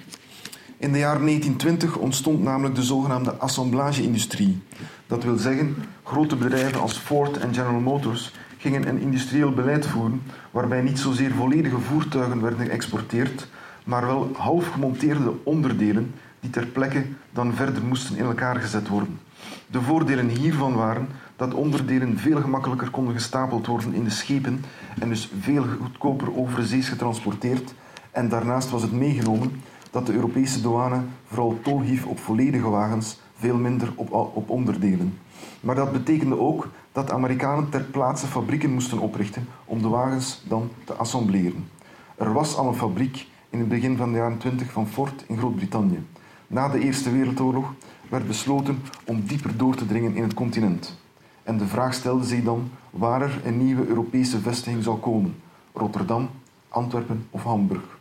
[0.76, 4.62] In de jaren 1920 ontstond namelijk de zogenaamde assemblage-industrie.
[5.06, 10.22] Dat wil zeggen, grote bedrijven als Ford en General Motors gingen een industrieel beleid voeren
[10.50, 13.48] waarbij niet zozeer volledige voertuigen werden geëxporteerd,
[13.84, 19.18] maar wel half gemonteerde onderdelen die ter plekke dan verder moesten in elkaar gezet worden.
[19.66, 21.08] De voordelen hiervan waren
[21.42, 24.64] dat onderdelen veel gemakkelijker konden gestapeld worden in de schepen
[24.98, 27.74] en dus veel goedkoper over zees getransporteerd.
[28.10, 33.20] En daarnaast was het meegenomen dat de Europese douane vooral tol hief op volledige wagens,
[33.36, 35.18] veel minder op, op onderdelen.
[35.60, 40.70] Maar dat betekende ook dat Amerikanen ter plaatse fabrieken moesten oprichten om de wagens dan
[40.84, 41.68] te assembleren.
[42.16, 45.38] Er was al een fabriek in het begin van de jaren 20 van Ford in
[45.38, 46.06] Groot-Brittannië.
[46.46, 47.74] Na de Eerste Wereldoorlog
[48.08, 51.00] werd besloten om dieper door te dringen in het continent.
[51.42, 55.34] En de vraag stelde zich dan waar er een nieuwe Europese vestiging zou komen:
[55.72, 56.30] Rotterdam,
[56.68, 57.98] Antwerpen of Hamburg.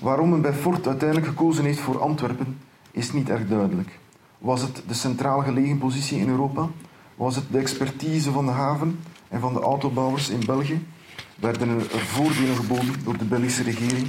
[0.00, 2.58] Waarom men bij Ford uiteindelijk gekozen heeft voor Antwerpen
[2.90, 3.98] is niet erg duidelijk.
[4.38, 6.68] Was het de centraal gelegen positie in Europa?
[7.16, 10.86] Was het de expertise van de haven en van de autobouwers in België?
[11.34, 14.08] Werden er voordelen geboden door de Belgische regering?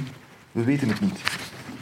[0.52, 1.20] We weten het niet.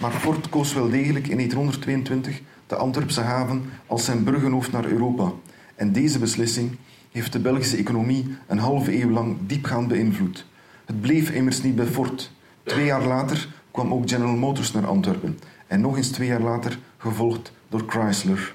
[0.00, 5.32] Maar Ford koos wel degelijk in 1922 de Antwerpse haven als zijn bruggenhoofd naar Europa.
[5.78, 6.76] En deze beslissing
[7.10, 10.46] heeft de Belgische economie een halve eeuw lang diepgaand beïnvloed.
[10.84, 12.30] Het bleef immers niet bij Ford.
[12.62, 15.38] Twee jaar later kwam ook General Motors naar Antwerpen.
[15.66, 18.54] En nog eens twee jaar later gevolgd door Chrysler.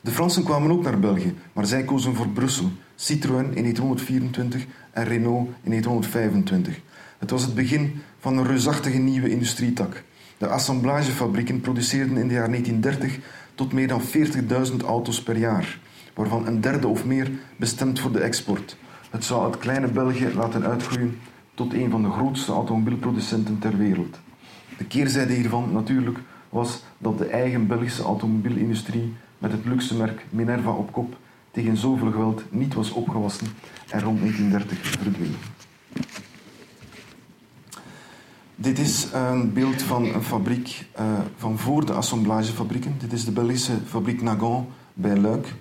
[0.00, 5.04] De Fransen kwamen ook naar België, maar zij kozen voor Brussel, Citroën in 1924 en
[5.04, 6.80] Renault in 1925.
[7.18, 10.02] Het was het begin van een reusachtige nieuwe industrietak.
[10.38, 13.18] De assemblagefabrieken produceerden in de jaren 1930
[13.54, 14.02] tot meer dan
[14.70, 15.78] 40.000 auto's per jaar,
[16.14, 18.76] waarvan een derde of meer bestemd voor de export.
[19.10, 21.18] Het zou het kleine België laten uitgroeien
[21.54, 24.18] tot een van de grootste automobielproducenten ter wereld.
[24.78, 26.18] De keerzijde hiervan natuurlijk
[26.48, 31.16] was dat de eigen Belgische automobielindustrie met het luxe merk Minerva op kop
[31.50, 33.46] tegen zoveel geweld niet was opgewassen
[33.88, 35.34] en rond 1930 verdween.
[38.54, 42.94] Dit is een beeld van een fabriek uh, van voor de assemblagefabrieken.
[42.98, 45.54] Dit is de Belgische fabriek Nagan bij Luik.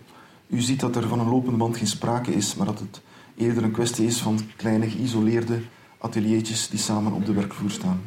[0.50, 3.02] U ziet dat er van een lopende band geen sprake is, maar dat het
[3.36, 5.62] eerder een kwestie is van kleine geïsoleerde
[5.98, 8.02] ateliertjes die samen op de werkvloer staan.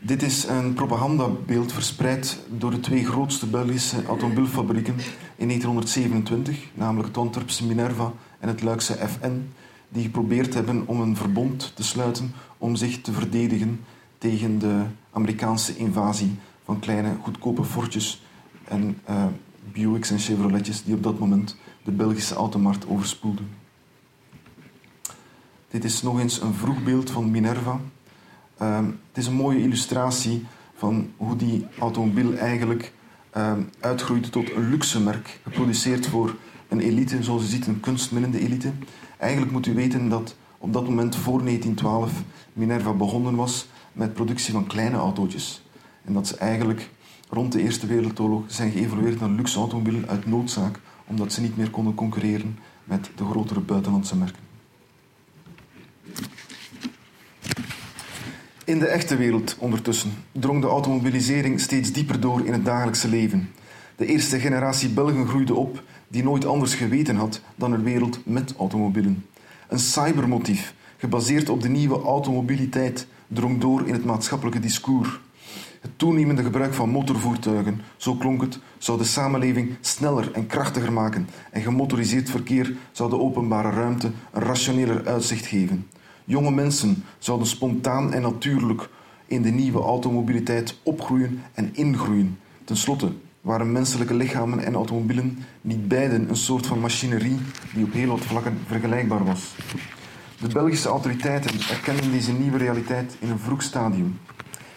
[0.00, 4.94] Dit is een propagandabeeld verspreid door de twee grootste Belgische automobielfabrieken
[5.36, 9.50] in 1927, namelijk het Antwerpse Minerva en het Luikse FN,
[9.88, 13.80] die geprobeerd hebben om een verbond te sluiten om zich te verdedigen
[14.18, 18.22] tegen de Amerikaanse invasie van kleine goedkope Fortjes
[18.64, 19.24] en uh,
[19.72, 23.48] Buicks en Chevroletjes die op dat moment de Belgische automarkt overspoelden.
[25.70, 27.80] Dit is nog eens een vroeg beeld van Minerva.
[28.62, 28.76] Uh,
[29.08, 30.44] het is een mooie illustratie
[30.76, 32.92] van hoe die automobiel eigenlijk
[33.36, 36.34] uh, uitgroeide tot een luxe merk, geproduceerd voor
[36.68, 38.72] een elite, zoals u ziet, een kunstminnende elite.
[39.18, 44.52] Eigenlijk moet u weten dat op dat moment voor 1912 Minerva begonnen was met productie
[44.52, 45.62] van kleine autootjes.
[46.04, 46.90] En dat ze eigenlijk
[47.28, 51.70] rond de Eerste Wereldoorlog zijn geëvolueerd naar luxe automobielen uit noodzaak, omdat ze niet meer
[51.70, 54.44] konden concurreren met de grotere buitenlandse merken.
[58.64, 63.50] In de echte wereld ondertussen drong de automobilisering steeds dieper door in het dagelijkse leven.
[63.96, 68.54] De eerste generatie Belgen groeide op die nooit anders geweten had dan een wereld met
[68.58, 69.26] automobielen.
[69.68, 75.20] Een cybermotief, gebaseerd op de nieuwe automobiliteit, drong door in het maatschappelijke discours.
[75.86, 81.28] Het toenemende gebruik van motorvoertuigen, zo klonk het, zou de samenleving sneller en krachtiger maken
[81.50, 85.86] en gemotoriseerd verkeer zou de openbare ruimte een rationeler uitzicht geven.
[86.24, 88.88] Jonge mensen zouden spontaan en natuurlijk
[89.26, 92.38] in de nieuwe automobiliteit opgroeien en ingroeien.
[92.64, 97.38] Ten slotte waren menselijke lichamen en automobielen niet beiden een soort van machinerie
[97.74, 99.54] die op heel wat vlakken vergelijkbaar was.
[100.40, 104.18] De Belgische autoriteiten erkenden deze nieuwe realiteit in een vroeg stadium.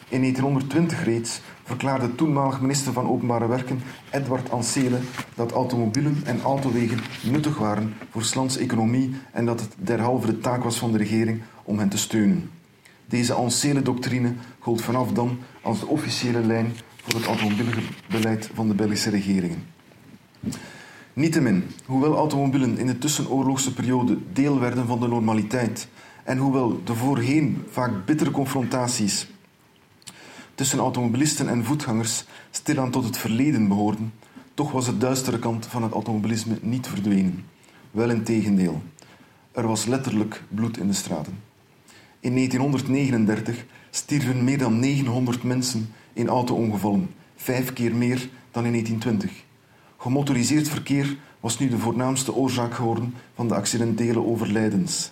[0.10, 5.00] In 1920 reeds verklaarde toenmalig minister van Openbare Werken Edward Ansele
[5.36, 10.64] dat automobielen en autowegen nuttig waren voor Slands economie en dat het derhalve de taak
[10.64, 12.50] was van de regering om hen te steunen.
[13.06, 19.10] Deze Ansele-doctrine gold vanaf dan als de officiële lijn voor het automobielbeleid van de Belgische
[19.10, 19.64] regeringen.
[21.14, 25.88] Niettemin, hoewel automobielen in de tussenoorlogse periode deel werden van de normaliteit
[26.24, 29.28] en hoewel de voorheen vaak bittere confrontaties
[30.60, 34.14] tussen automobilisten en voetgangers stilaan tot het verleden behoorden,
[34.54, 37.46] toch was de duistere kant van het automobilisme niet verdwenen.
[37.92, 38.82] Wel in tegendeel.
[39.52, 41.44] Er was letterlijk bloed in de straten.
[42.20, 49.44] In 1939 stierven meer dan 900 mensen in auto-ongevallen, vijf keer meer dan in 1920.
[49.98, 55.12] Gemotoriseerd verkeer was nu de voornaamste oorzaak geworden van de accidentele overlijdens.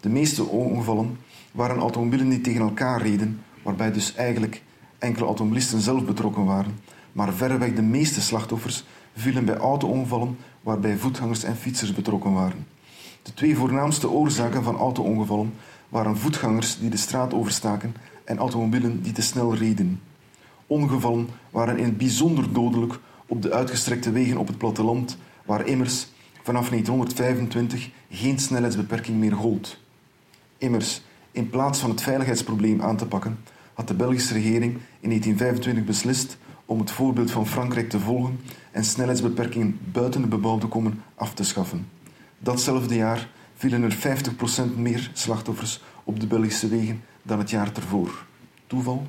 [0.00, 1.18] De meeste ongevallen
[1.52, 4.62] waren automobielen die tegen elkaar reden, waarbij dus eigenlijk
[4.98, 6.78] enkele automobilisten zelf betrokken waren.
[7.12, 8.84] Maar verreweg de meeste slachtoffers
[9.16, 12.66] vielen bij auto-ongevallen waarbij voetgangers en fietsers betrokken waren.
[13.22, 15.54] De twee voornaamste oorzaken van auto-ongevallen
[15.88, 20.00] waren voetgangers die de straat overstaken en automobielen die te snel reden.
[20.66, 26.06] Ongevallen waren in het bijzonder dodelijk op de uitgestrekte wegen op het platteland, waar immers
[26.42, 29.78] vanaf 1925 geen snelheidsbeperking meer gold.
[30.58, 33.38] Immers, in plaats van het veiligheidsprobleem aan te pakken,
[33.78, 38.84] had de Belgische regering in 1925 beslist om het voorbeeld van Frankrijk te volgen en
[38.84, 41.88] snelheidsbeperkingen buiten de bebouwde kommen af te schaffen.
[42.38, 43.96] Datzelfde jaar vielen er
[44.74, 48.24] 50% meer slachtoffers op de Belgische wegen dan het jaar ervoor.
[48.66, 49.06] Toeval?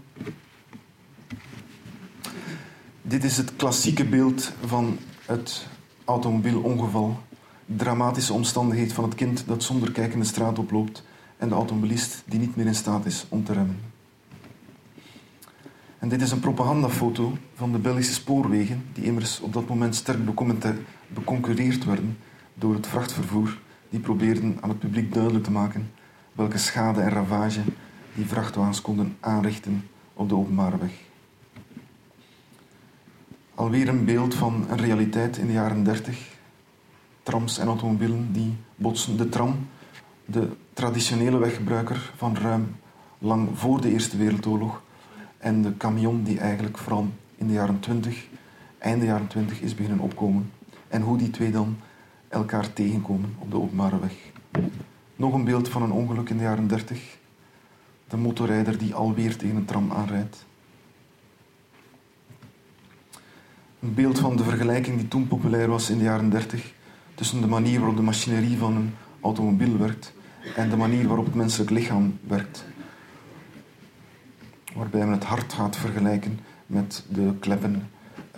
[3.01, 5.67] Dit is het klassieke beeld van het
[6.05, 7.19] automobielongeval.
[7.65, 11.03] Dramatische omstandigheid van het kind dat zonder kijken de straat oploopt
[11.38, 13.88] en de automobilist die niet meer in staat is om te remmen.
[15.99, 20.19] En dit is een propagandafoto van de Belgische spoorwegen, die immers op dat moment sterk
[21.07, 22.17] beconcurreerd werden
[22.53, 23.57] door het vrachtvervoer,
[23.89, 25.91] die probeerden aan het publiek duidelijk te maken
[26.31, 27.62] welke schade en ravage
[28.15, 30.91] die vrachtwagens konden aanrichten op de openbare weg.
[33.55, 36.38] Alweer een beeld van een realiteit in de jaren 30.
[37.23, 39.17] Trams en automobielen die botsen.
[39.17, 39.67] De tram,
[40.25, 42.75] de traditionele weggebruiker van ruim
[43.17, 44.81] lang voor de Eerste Wereldoorlog,
[45.39, 48.28] en de camion die eigenlijk vooral in de jaren 20,
[48.78, 50.52] einde jaren 20 is beginnen opkomen.
[50.88, 51.78] En hoe die twee dan
[52.28, 54.13] elkaar tegenkomen op de openbare weg.
[55.15, 57.17] Nog een beeld van een ongeluk in de jaren 30.
[58.08, 60.45] De motorrijder die alweer tegen een tram aanrijdt.
[63.80, 66.73] Een beeld van de vergelijking die toen populair was in de jaren 30
[67.15, 70.13] tussen de manier waarop de machinerie van een automobiel werkt
[70.56, 72.65] en de manier waarop het menselijk lichaam werkt
[74.73, 77.89] waarbij men het hart gaat vergelijken met de kleppen,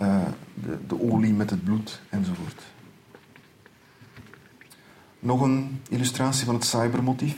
[0.02, 0.22] uh,
[0.54, 2.62] de, de olie met het bloed enzovoort.
[5.18, 7.36] Nog een illustratie van het cybermotief.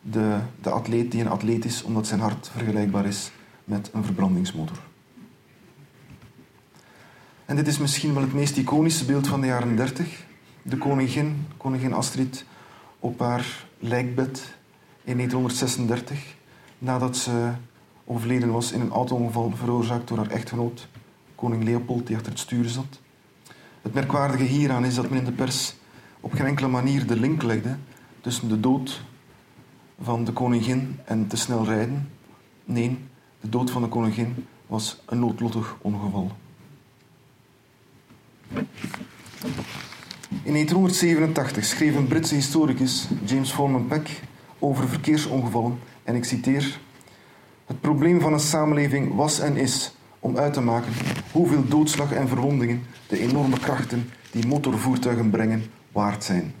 [0.00, 3.30] De, de atleet die een atleet is omdat zijn hart vergelijkbaar is
[3.64, 4.78] met een verbrandingsmotor.
[7.44, 10.24] En dit is misschien wel het meest iconische beeld van de jaren 30.
[10.62, 12.44] De koningin, koningin Astrid,
[12.98, 14.56] op haar lijkbed
[15.04, 16.34] in 1936,
[16.78, 17.52] nadat ze
[18.06, 20.88] overleden was in een auto-ongeval veroorzaakt door haar echtgenoot,
[21.34, 23.00] koning Leopold, die achter het stuur zat.
[23.82, 25.74] Het merkwaardige hieraan is dat men in de pers
[26.20, 27.76] op geen enkele manier de link legde
[28.20, 29.02] tussen de dood
[30.00, 32.10] van de koningin en te snel rijden.
[32.64, 32.98] Nee,
[33.40, 36.30] de dood van de koningin was een noodlottig ongeval.
[40.42, 44.22] In 1987 schreef een Britse historicus, James Foreman Peck,
[44.58, 46.80] over verkeersongevallen en ik citeer
[47.66, 50.92] het probleem van een samenleving was en is om uit te maken
[51.32, 56.54] hoeveel doodslag en verwondingen de enorme krachten die motorvoertuigen brengen waard zijn.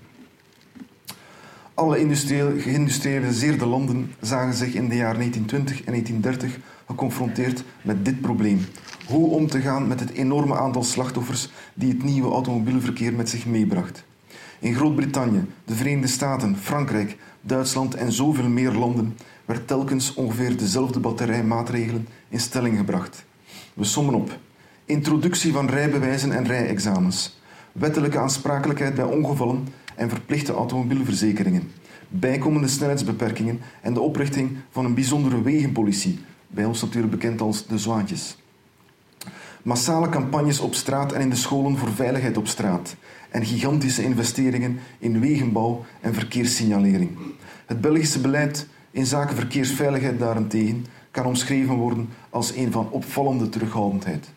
[1.74, 2.16] Alle
[2.58, 8.66] geïndustrialiseerde landen zagen zich in de jaren 1920 en 1930 geconfronteerd met dit probleem.
[9.06, 13.46] Hoe om te gaan met het enorme aantal slachtoffers die het nieuwe automobielverkeer met zich
[13.46, 14.04] meebracht.
[14.58, 21.00] In Groot-Brittannië, de Verenigde Staten, Frankrijk, Duitsland en zoveel meer landen werd telkens ongeveer dezelfde
[21.00, 23.24] batterij maatregelen in stelling gebracht.
[23.74, 24.38] We sommen op.
[24.84, 27.40] Introductie van rijbewijzen en rijexamens.
[27.72, 31.70] Wettelijke aansprakelijkheid bij ongevallen en verplichte automobielverzekeringen.
[32.08, 37.78] Bijkomende snelheidsbeperkingen en de oprichting van een bijzondere wegenpolitie, bij ons natuurlijk bekend als de
[37.78, 38.36] Zwaantjes.
[39.62, 42.96] Massale campagnes op straat en in de scholen voor veiligheid op straat.
[43.30, 47.10] En gigantische investeringen in wegenbouw en verkeerssignalering.
[47.66, 54.30] Het Belgische beleid in zaken verkeersveiligheid daarentegen kan omschreven worden als een van opvallende terughoudendheid.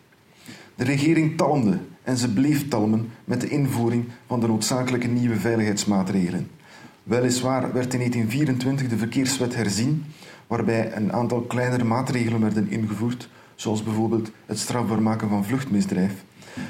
[0.74, 6.50] De regering talmde en ze bleef talmen met de invoering van de noodzakelijke nieuwe veiligheidsmaatregelen.
[7.02, 10.04] Weliswaar werd in 1924 de verkeerswet herzien,
[10.46, 13.28] waarbij een aantal kleinere maatregelen werden ingevoerd,
[13.60, 16.12] zoals bijvoorbeeld het strafbaar maken van vluchtmisdrijf.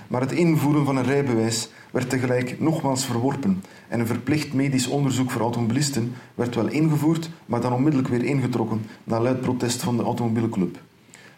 [0.08, 5.30] Maar het invoeren van een rijbewijs werd tegelijk nogmaals verworpen en een verplicht medisch onderzoek
[5.30, 10.02] voor automobilisten werd wel ingevoerd, maar dan onmiddellijk weer ingetrokken na luid protest van de
[10.02, 10.80] automobielclub.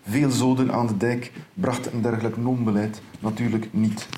[0.08, 4.08] Veel zoden aan de dijk bracht een dergelijk non-beleid natuurlijk niet.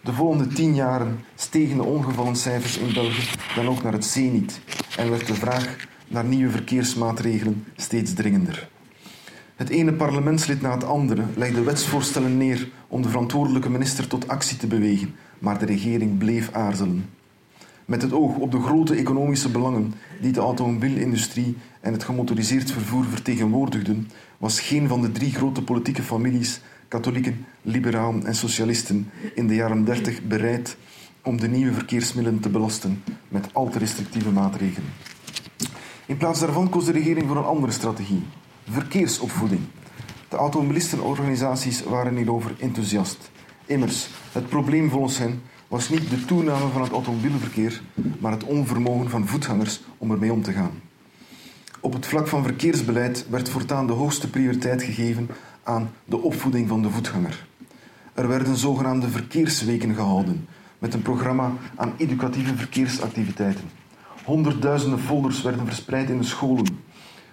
[0.00, 4.60] De volgende tien jaren stegen de ongevallencijfers in België dan ook naar het zeniet
[4.96, 5.76] en werd de vraag
[6.08, 8.68] naar nieuwe verkeersmaatregelen steeds dringender.
[9.60, 14.56] Het ene parlementslid na het andere legde wetsvoorstellen neer om de verantwoordelijke minister tot actie
[14.56, 17.04] te bewegen, maar de regering bleef aarzelen.
[17.84, 23.04] Met het oog op de grote economische belangen die de automobielindustrie en het gemotoriseerd vervoer
[23.04, 29.54] vertegenwoordigden, was geen van de drie grote politieke families, katholieken, liberalen en socialisten, in de
[29.54, 30.76] jaren 30 bereid
[31.22, 34.90] om de nieuwe verkeersmiddelen te belasten met al te restrictieve maatregelen.
[36.06, 38.22] In plaats daarvan koos de regering voor een andere strategie:
[38.70, 39.60] verkeersopvoeding.
[40.28, 43.30] De automobilistenorganisaties waren hierover enthousiast.
[43.66, 47.82] Immers, het probleem volgens hen was niet de toename van het automobielverkeer,
[48.18, 50.80] maar het onvermogen van voetgangers om ermee om te gaan.
[51.80, 55.28] Op het vlak van verkeersbeleid werd voortaan de hoogste prioriteit gegeven
[55.62, 57.46] aan de opvoeding van de voetganger.
[58.14, 60.48] Er werden zogenaamde verkeersweken gehouden,
[60.78, 63.70] met een programma aan educatieve verkeersactiviteiten.
[64.24, 66.79] Honderdduizenden folders werden verspreid in de scholen.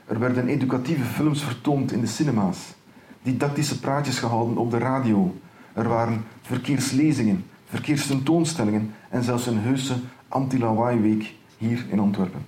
[0.08, 2.58] Er werden educatieve films vertoond in de cinema's,
[3.22, 5.36] didactische praatjes gehouden op de radio.
[5.74, 9.94] Er waren verkeerslezingen, verkeerstentoonstellingen en zelfs een heuse
[10.28, 12.46] anti-lawaai-week hier in Antwerpen.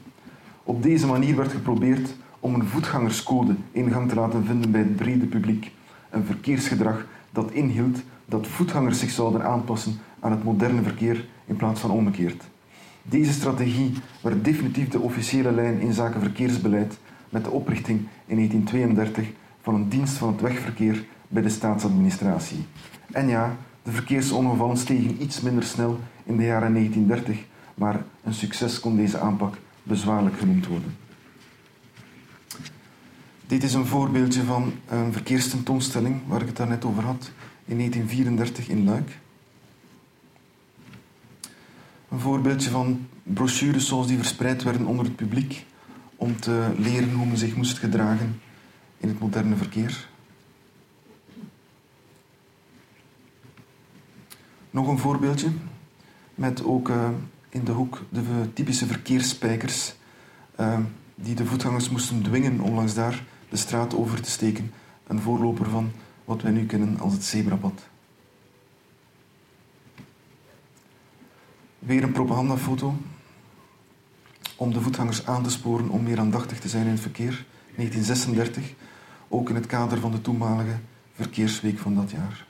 [0.64, 4.95] Op deze manier werd geprobeerd om een voetgangerscode in gang te laten vinden bij het
[4.95, 5.72] brede publiek.
[6.10, 11.80] Een verkeersgedrag dat inhield dat voetgangers zich zouden aanpassen aan het moderne verkeer in plaats
[11.80, 12.43] van omgekeerd.
[13.01, 16.97] Deze strategie werd definitief de officiële lijn in zaken verkeersbeleid
[17.30, 22.66] met de oprichting in 1932 van een dienst van het wegverkeer bij de staatsadministratie.
[23.12, 28.80] En ja, de verkeersongevallen stegen iets minder snel in de jaren 1930, maar een succes
[28.80, 30.96] kon deze aanpak bezwaarlijk genoemd worden.
[33.48, 37.32] Dit is een voorbeeldje van een verkeerstentoonstelling waar ik het daarnet over had
[37.66, 39.18] in 1934 in Luik.
[42.10, 45.66] Een voorbeeldje van brochures zoals die verspreid werden onder het publiek
[46.20, 48.42] om te leren hoe men zich moest gedragen
[48.98, 50.08] in het moderne verkeer.
[54.72, 55.50] Nog een voorbeeldje
[56.36, 57.10] met ook uh,
[57.50, 59.96] in de hoek de typische verkeersspijkers
[60.60, 60.80] uh,
[61.16, 64.72] die de voetgangers moesten dwingen om langs daar de straat over te steken.
[65.08, 65.92] Een voorloper van
[66.26, 67.88] wat wij nu kennen als het zebrapad.
[71.80, 72.96] Weer een propagandafoto
[74.60, 77.45] om de voetgangers aan te sporen om meer aandachtig te zijn in het verkeer.
[77.76, 78.74] 1936,
[79.28, 80.78] ook in het kader van de toenmalige
[81.14, 82.45] verkeersweek van dat jaar.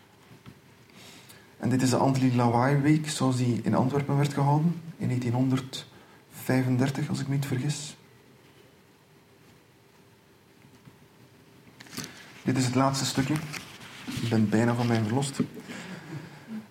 [1.57, 7.27] En dit is de Anti-Lawaai-week zoals die in Antwerpen werd gehouden in 1935, als ik
[7.27, 7.97] me niet vergis.
[12.43, 13.35] Dit is het laatste stukje.
[14.21, 15.39] Ik ben bijna van mij verlost.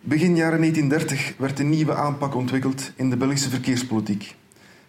[0.01, 4.37] Begin jaren 1930 werd een nieuwe aanpak ontwikkeld in de Belgische verkeerspolitiek.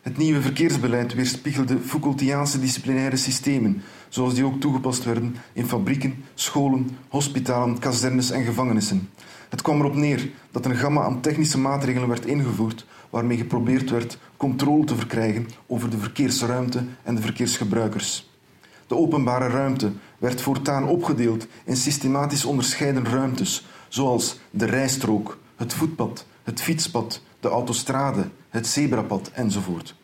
[0.01, 6.89] Het nieuwe verkeersbeleid weerspiegelde Foucaultiaanse disciplinaire systemen, zoals die ook toegepast werden in fabrieken, scholen,
[7.07, 9.09] hospitalen, kazernes en gevangenissen.
[9.49, 14.17] Het kwam erop neer dat een gamma aan technische maatregelen werd ingevoerd waarmee geprobeerd werd
[14.37, 18.29] controle te verkrijgen over de verkeersruimte en de verkeersgebruikers.
[18.87, 26.25] De openbare ruimte werd voortaan opgedeeld in systematisch onderscheiden ruimtes, zoals de rijstrook, het voetpad,
[26.43, 29.95] het fietspad, de autostrade, het zebrapad enzovoort.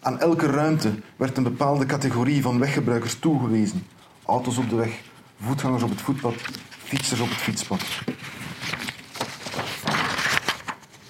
[0.00, 3.86] Aan elke ruimte werd een bepaalde categorie van weggebruikers toegewezen.
[4.24, 5.00] Auto's op de weg,
[5.40, 6.34] voetgangers op het voetpad,
[6.68, 7.80] fietsers op het fietspad.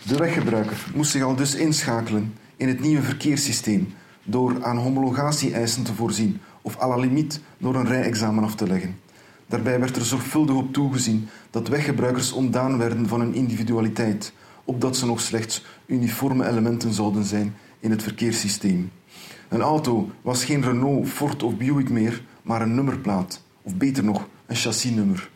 [0.03, 5.95] De weggebruiker moest zich al dus inschakelen in het nieuwe verkeerssysteem door aan homologatie-eisen te
[5.95, 8.99] voorzien of à la limiet door een rijexamen af te leggen.
[9.47, 14.33] Daarbij werd er zorgvuldig op toegezien dat weggebruikers ontdaan werden van hun individualiteit,
[14.71, 18.91] opdat ze nog slechts uniforme elementen zouden zijn in het verkeerssysteem.
[19.49, 24.29] Een auto was geen Renault, Ford of Buick meer, maar een nummerplaat, of beter nog,
[24.47, 25.31] een chassisnummer.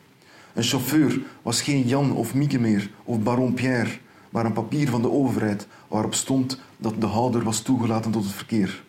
[0.53, 3.91] Een chauffeur was geen Jan of Mieke meer, of Baron Pierre,
[4.30, 8.32] maar een papier van de overheid waarop stond dat de houder was toegelaten tot het
[8.32, 8.82] verkeer.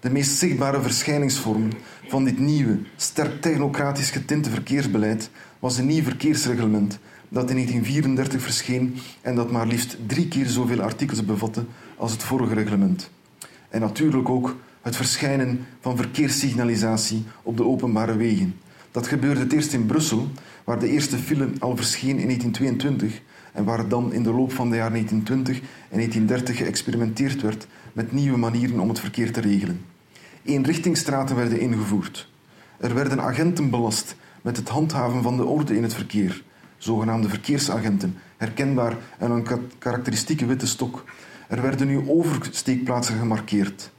[0.00, 1.68] De meest zichtbare verschijningsvorm
[2.08, 6.98] van dit nieuwe, sterk technocratisch getinte verkeersbeleid was een nieuw verkeersreglement
[7.28, 11.64] dat in 1934 verscheen en dat maar liefst drie keer zoveel artikels bevatte
[11.96, 13.10] als het vorige reglement.
[13.68, 18.54] En natuurlijk ook het verschijnen van verkeerssignalisatie op de openbare wegen.
[18.90, 20.28] Dat gebeurde het eerst in Brussel,
[20.64, 23.20] waar de eerste file al verscheen in 1922
[23.52, 28.12] en waar dan in de loop van de jaren 1920 en 1930 geëxperimenteerd werd met
[28.12, 29.84] nieuwe manieren om het verkeer te regelen.
[30.44, 32.28] Eenrichtingsstraten werden ingevoerd.
[32.78, 36.42] Er werden agenten belast met het handhaven van de orde in het verkeer,
[36.78, 39.46] zogenaamde verkeersagenten, herkenbaar aan een
[39.78, 41.04] karakteristieke witte stok.
[41.48, 43.90] Er werden nu oversteekplaatsen gemarkeerd.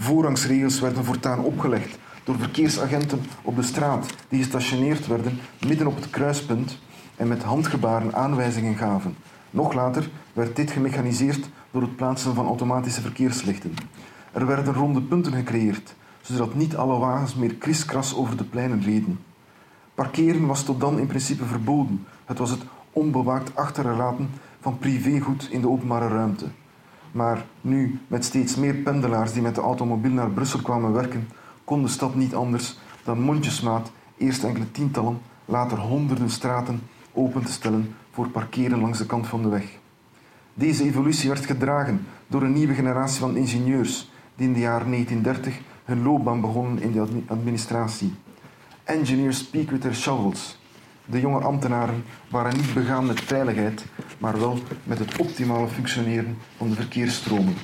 [0.00, 6.10] Voorrangsregels werden voortaan opgelegd door verkeersagenten op de straat die gestationeerd werden midden op het
[6.10, 6.78] kruispunt
[7.16, 9.16] en met handgebaren aanwijzingen gaven.
[9.50, 13.74] Nog later werd dit gemechaniseerd door het plaatsen van automatische verkeerslichten.
[14.32, 19.18] Er werden ronde punten gecreëerd, zodat niet alle wagens meer kriskras over de pleinen reden.
[19.94, 22.06] Parkeren was tot dan in principe verboden.
[22.28, 22.62] Het was het
[22.92, 26.46] onbewaakt achterlaten van privégoed in de openbare ruimte.
[27.12, 31.28] Maar nu, met steeds meer pendelaars die met de automobiel naar Brussel kwamen werken,
[31.64, 36.80] kon de stad niet anders dan mondjesmaat eerst enkele tientallen, later honderden straten
[37.12, 39.78] open te stellen voor parkeren langs de kant van de weg.
[40.54, 45.60] Deze evolutie werd gedragen door een nieuwe generatie van ingenieurs die in de jaren 1930
[45.84, 48.14] hun loopbaan begonnen in de administratie.
[48.84, 50.57] Engineers speak with their shovels.
[51.10, 53.84] De jonge ambtenaren waren niet begaan met veiligheid,
[54.18, 57.54] maar wel met het optimale functioneren van de verkeersstromen.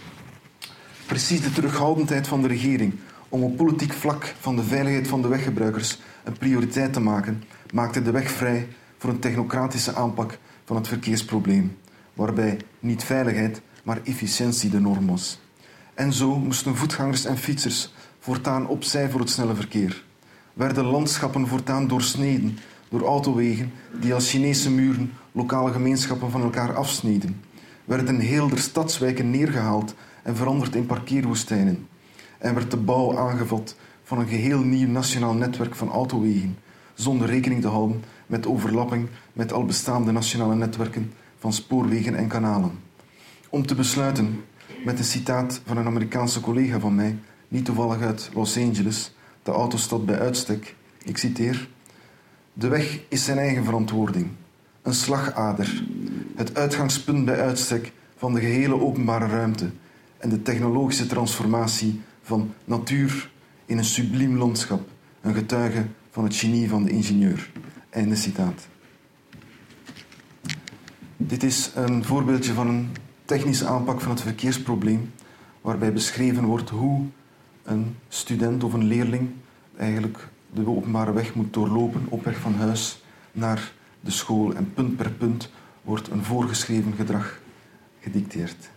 [1.06, 2.94] Precies de terughoudendheid van de regering
[3.28, 7.42] om op politiek vlak van de veiligheid van de weggebruikers een prioriteit te maken,
[7.72, 8.68] maakte de weg vrij
[8.98, 11.76] voor een technocratische aanpak van het verkeersprobleem,
[12.14, 15.40] waarbij niet veiligheid, maar efficiëntie de norm was.
[15.94, 20.04] En zo moesten voetgangers en fietsers voortaan opzij voor het snelle verkeer.
[20.52, 22.58] Werden landschappen voortaan doorsneden
[22.94, 27.40] door autowegen die als Chinese muren lokale gemeenschappen van elkaar afsneden.
[27.84, 31.88] Werden heel de stadswijken neergehaald en veranderd in parkeerwoestijnen.
[32.38, 36.58] En werd de bouw aangevat van een geheel nieuw nationaal netwerk van autowegen,
[36.94, 42.78] zonder rekening te houden met overlapping met al bestaande nationale netwerken van spoorwegen en kanalen.
[43.48, 44.44] Om te besluiten
[44.84, 47.18] met een citaat van een Amerikaanse collega van mij,
[47.48, 50.74] niet toevallig uit Los Angeles, de autostad bij uitstek.
[51.04, 51.68] Ik citeer:
[52.56, 54.28] De weg is zijn eigen verantwoording,
[54.82, 55.84] een slagader,
[56.36, 59.70] het uitgangspunt bij uitstek van de gehele openbare ruimte
[60.18, 63.30] en de technologische transformatie van natuur
[63.66, 64.88] in een subliem landschap,
[65.20, 67.50] een getuige van het genie van de ingenieur.
[67.90, 68.68] Einde citaat.
[71.16, 72.88] Dit is een voorbeeldje van een
[73.24, 75.12] technische aanpak van het verkeersprobleem,
[75.60, 77.06] waarbij beschreven wordt hoe
[77.62, 79.30] een student of een leerling
[79.76, 83.02] eigenlijk de openbare weg moet doorlopen op weg van huis
[83.32, 84.54] naar de school.
[84.54, 85.50] En punt per punt
[85.82, 87.40] wordt een voorgeschreven gedrag
[88.00, 88.70] gedicteerd.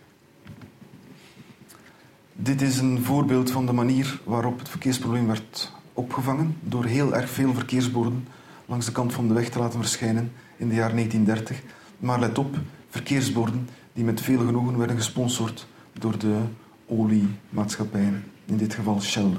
[2.33, 7.29] Dit is een voorbeeld van de manier waarop het verkeersprobleem werd opgevangen door heel erg
[7.29, 8.27] veel verkeersborden
[8.65, 11.61] langs de kant van de weg te laten verschijnen in de jaren 1930.
[11.99, 12.57] Maar let op,
[12.89, 16.39] verkeersborden die met veel genoegen werden gesponsord door de
[16.85, 19.31] oliemaatschappijen, in dit geval Shell.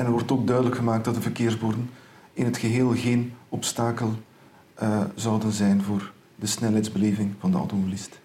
[0.00, 1.90] En er wordt ook duidelijk gemaakt dat de verkeersborden
[2.32, 4.14] in het geheel geen obstakel
[4.82, 8.20] uh, zouden zijn voor de snelheidsbeleving van de automobilist.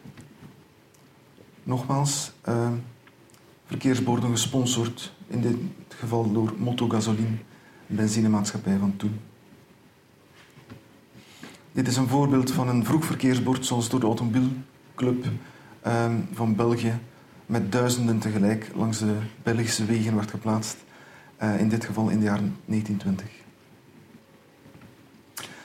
[1.64, 2.68] Nogmaals, uh,
[3.66, 5.56] verkeersborden gesponsord, in dit
[5.88, 7.38] geval door Motto Gasoline,
[7.88, 9.20] een benzinemaatschappij van toen.
[11.72, 15.26] Dit is een voorbeeld van een vroeg verkeersbord zoals door de Automobielclub
[15.88, 17.00] uh, van België
[17.46, 20.84] met duizenden tegelijk langs de Belgische wegen werd geplaatst.
[21.44, 23.28] Uh, in dit geval in de jaren 1920.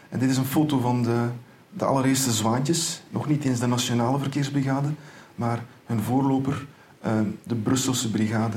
[0.08, 1.28] En dit is een foto van de,
[1.70, 3.02] de allereerste zwaantjes.
[3.10, 4.88] Nog niet eens de Nationale Verkeersbrigade,
[5.34, 6.66] maar hun voorloper,
[7.06, 8.56] uh, de Brusselse Brigade,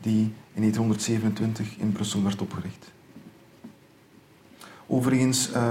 [0.00, 2.92] die in 1927 in Brussel werd opgericht.
[4.86, 5.70] Overigens uh,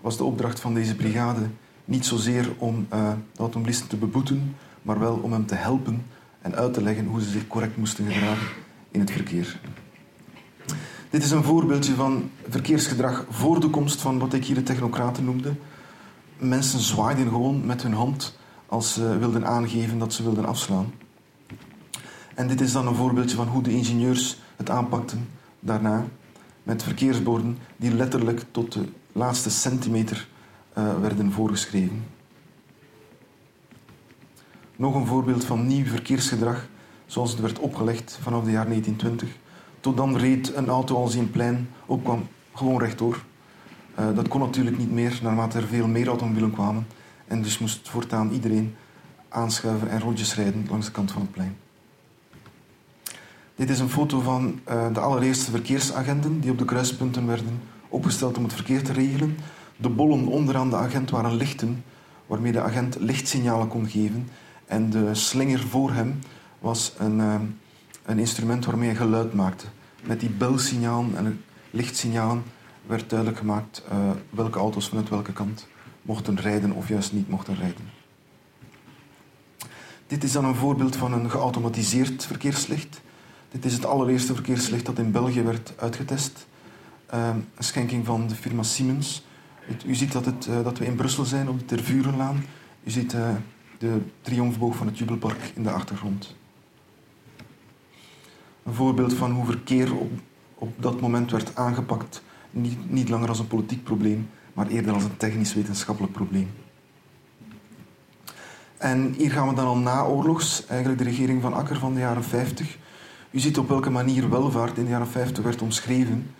[0.00, 1.48] was de opdracht van deze brigade
[1.84, 6.04] niet zozeer om uh, de automobilisten te beboeten, maar wel om hem te helpen
[6.42, 8.48] en uit te leggen hoe ze zich correct moesten gedragen
[8.90, 9.60] in het verkeer.
[11.10, 15.24] Dit is een voorbeeldje van verkeersgedrag voor de komst van wat ik hier de technocraten
[15.24, 15.54] noemde.
[16.38, 20.92] Mensen zwaaiden gewoon met hun hand als ze wilden aangeven dat ze wilden afslaan.
[22.34, 25.28] En dit is dan een voorbeeldje van hoe de ingenieurs het aanpakten
[25.60, 26.06] daarna
[26.62, 30.28] met verkeersborden die letterlijk tot de laatste centimeter
[30.78, 32.04] uh, werden voorgeschreven.
[34.76, 36.66] Nog een voorbeeld van nieuw verkeersgedrag
[37.06, 39.46] zoals het werd opgelegd vanaf de jaren 1920.
[39.80, 43.24] Tot dan reed een auto als hij een plein opkwam gewoon rechtdoor.
[43.98, 46.86] Uh, dat kon natuurlijk niet meer naarmate er veel meer automobielen kwamen.
[47.26, 48.74] En dus moest voortaan iedereen
[49.28, 51.56] aanschuiven en rondjes rijden langs de kant van het plein.
[53.54, 58.36] Dit is een foto van uh, de allereerste verkeersagenten die op de kruispunten werden opgesteld
[58.36, 59.36] om het verkeer te regelen.
[59.76, 61.84] De bollen onderaan de agent waren lichten
[62.26, 64.28] waarmee de agent lichtsignalen kon geven.
[64.66, 66.18] En de slinger voor hem
[66.58, 67.34] was een, uh,
[68.08, 69.66] een instrument waarmee hij geluid maakte.
[70.02, 72.42] Met die belsignalen en lichtsignalen
[72.86, 75.66] werd duidelijk gemaakt uh, welke auto's vanuit welke kant
[76.02, 77.90] mochten rijden of juist niet mochten rijden.
[80.06, 83.00] Dit is dan een voorbeeld van een geautomatiseerd verkeerslicht.
[83.50, 86.46] Dit is het allereerste verkeerslicht dat in België werd uitgetest.
[87.14, 89.26] Uh, een schenking van de firma Siemens.
[89.86, 92.44] u ziet dat, het, uh, dat we in Brussel zijn, op de Tervurenlaan.
[92.84, 93.28] U ziet uh,
[93.78, 96.36] de triomfboog van het Jubelpark in de achtergrond.
[98.68, 100.10] Een voorbeeld van hoe verkeer op,
[100.54, 102.22] op dat moment werd aangepakt.
[102.50, 106.50] Niet, niet langer als een politiek probleem, maar eerder als een technisch-wetenschappelijk probleem.
[108.76, 112.24] En hier gaan we dan al naoorlogs, eigenlijk de regering van Akker van de jaren
[112.24, 112.78] 50.
[113.30, 116.30] U ziet op welke manier welvaart in de jaren 50 werd omschreven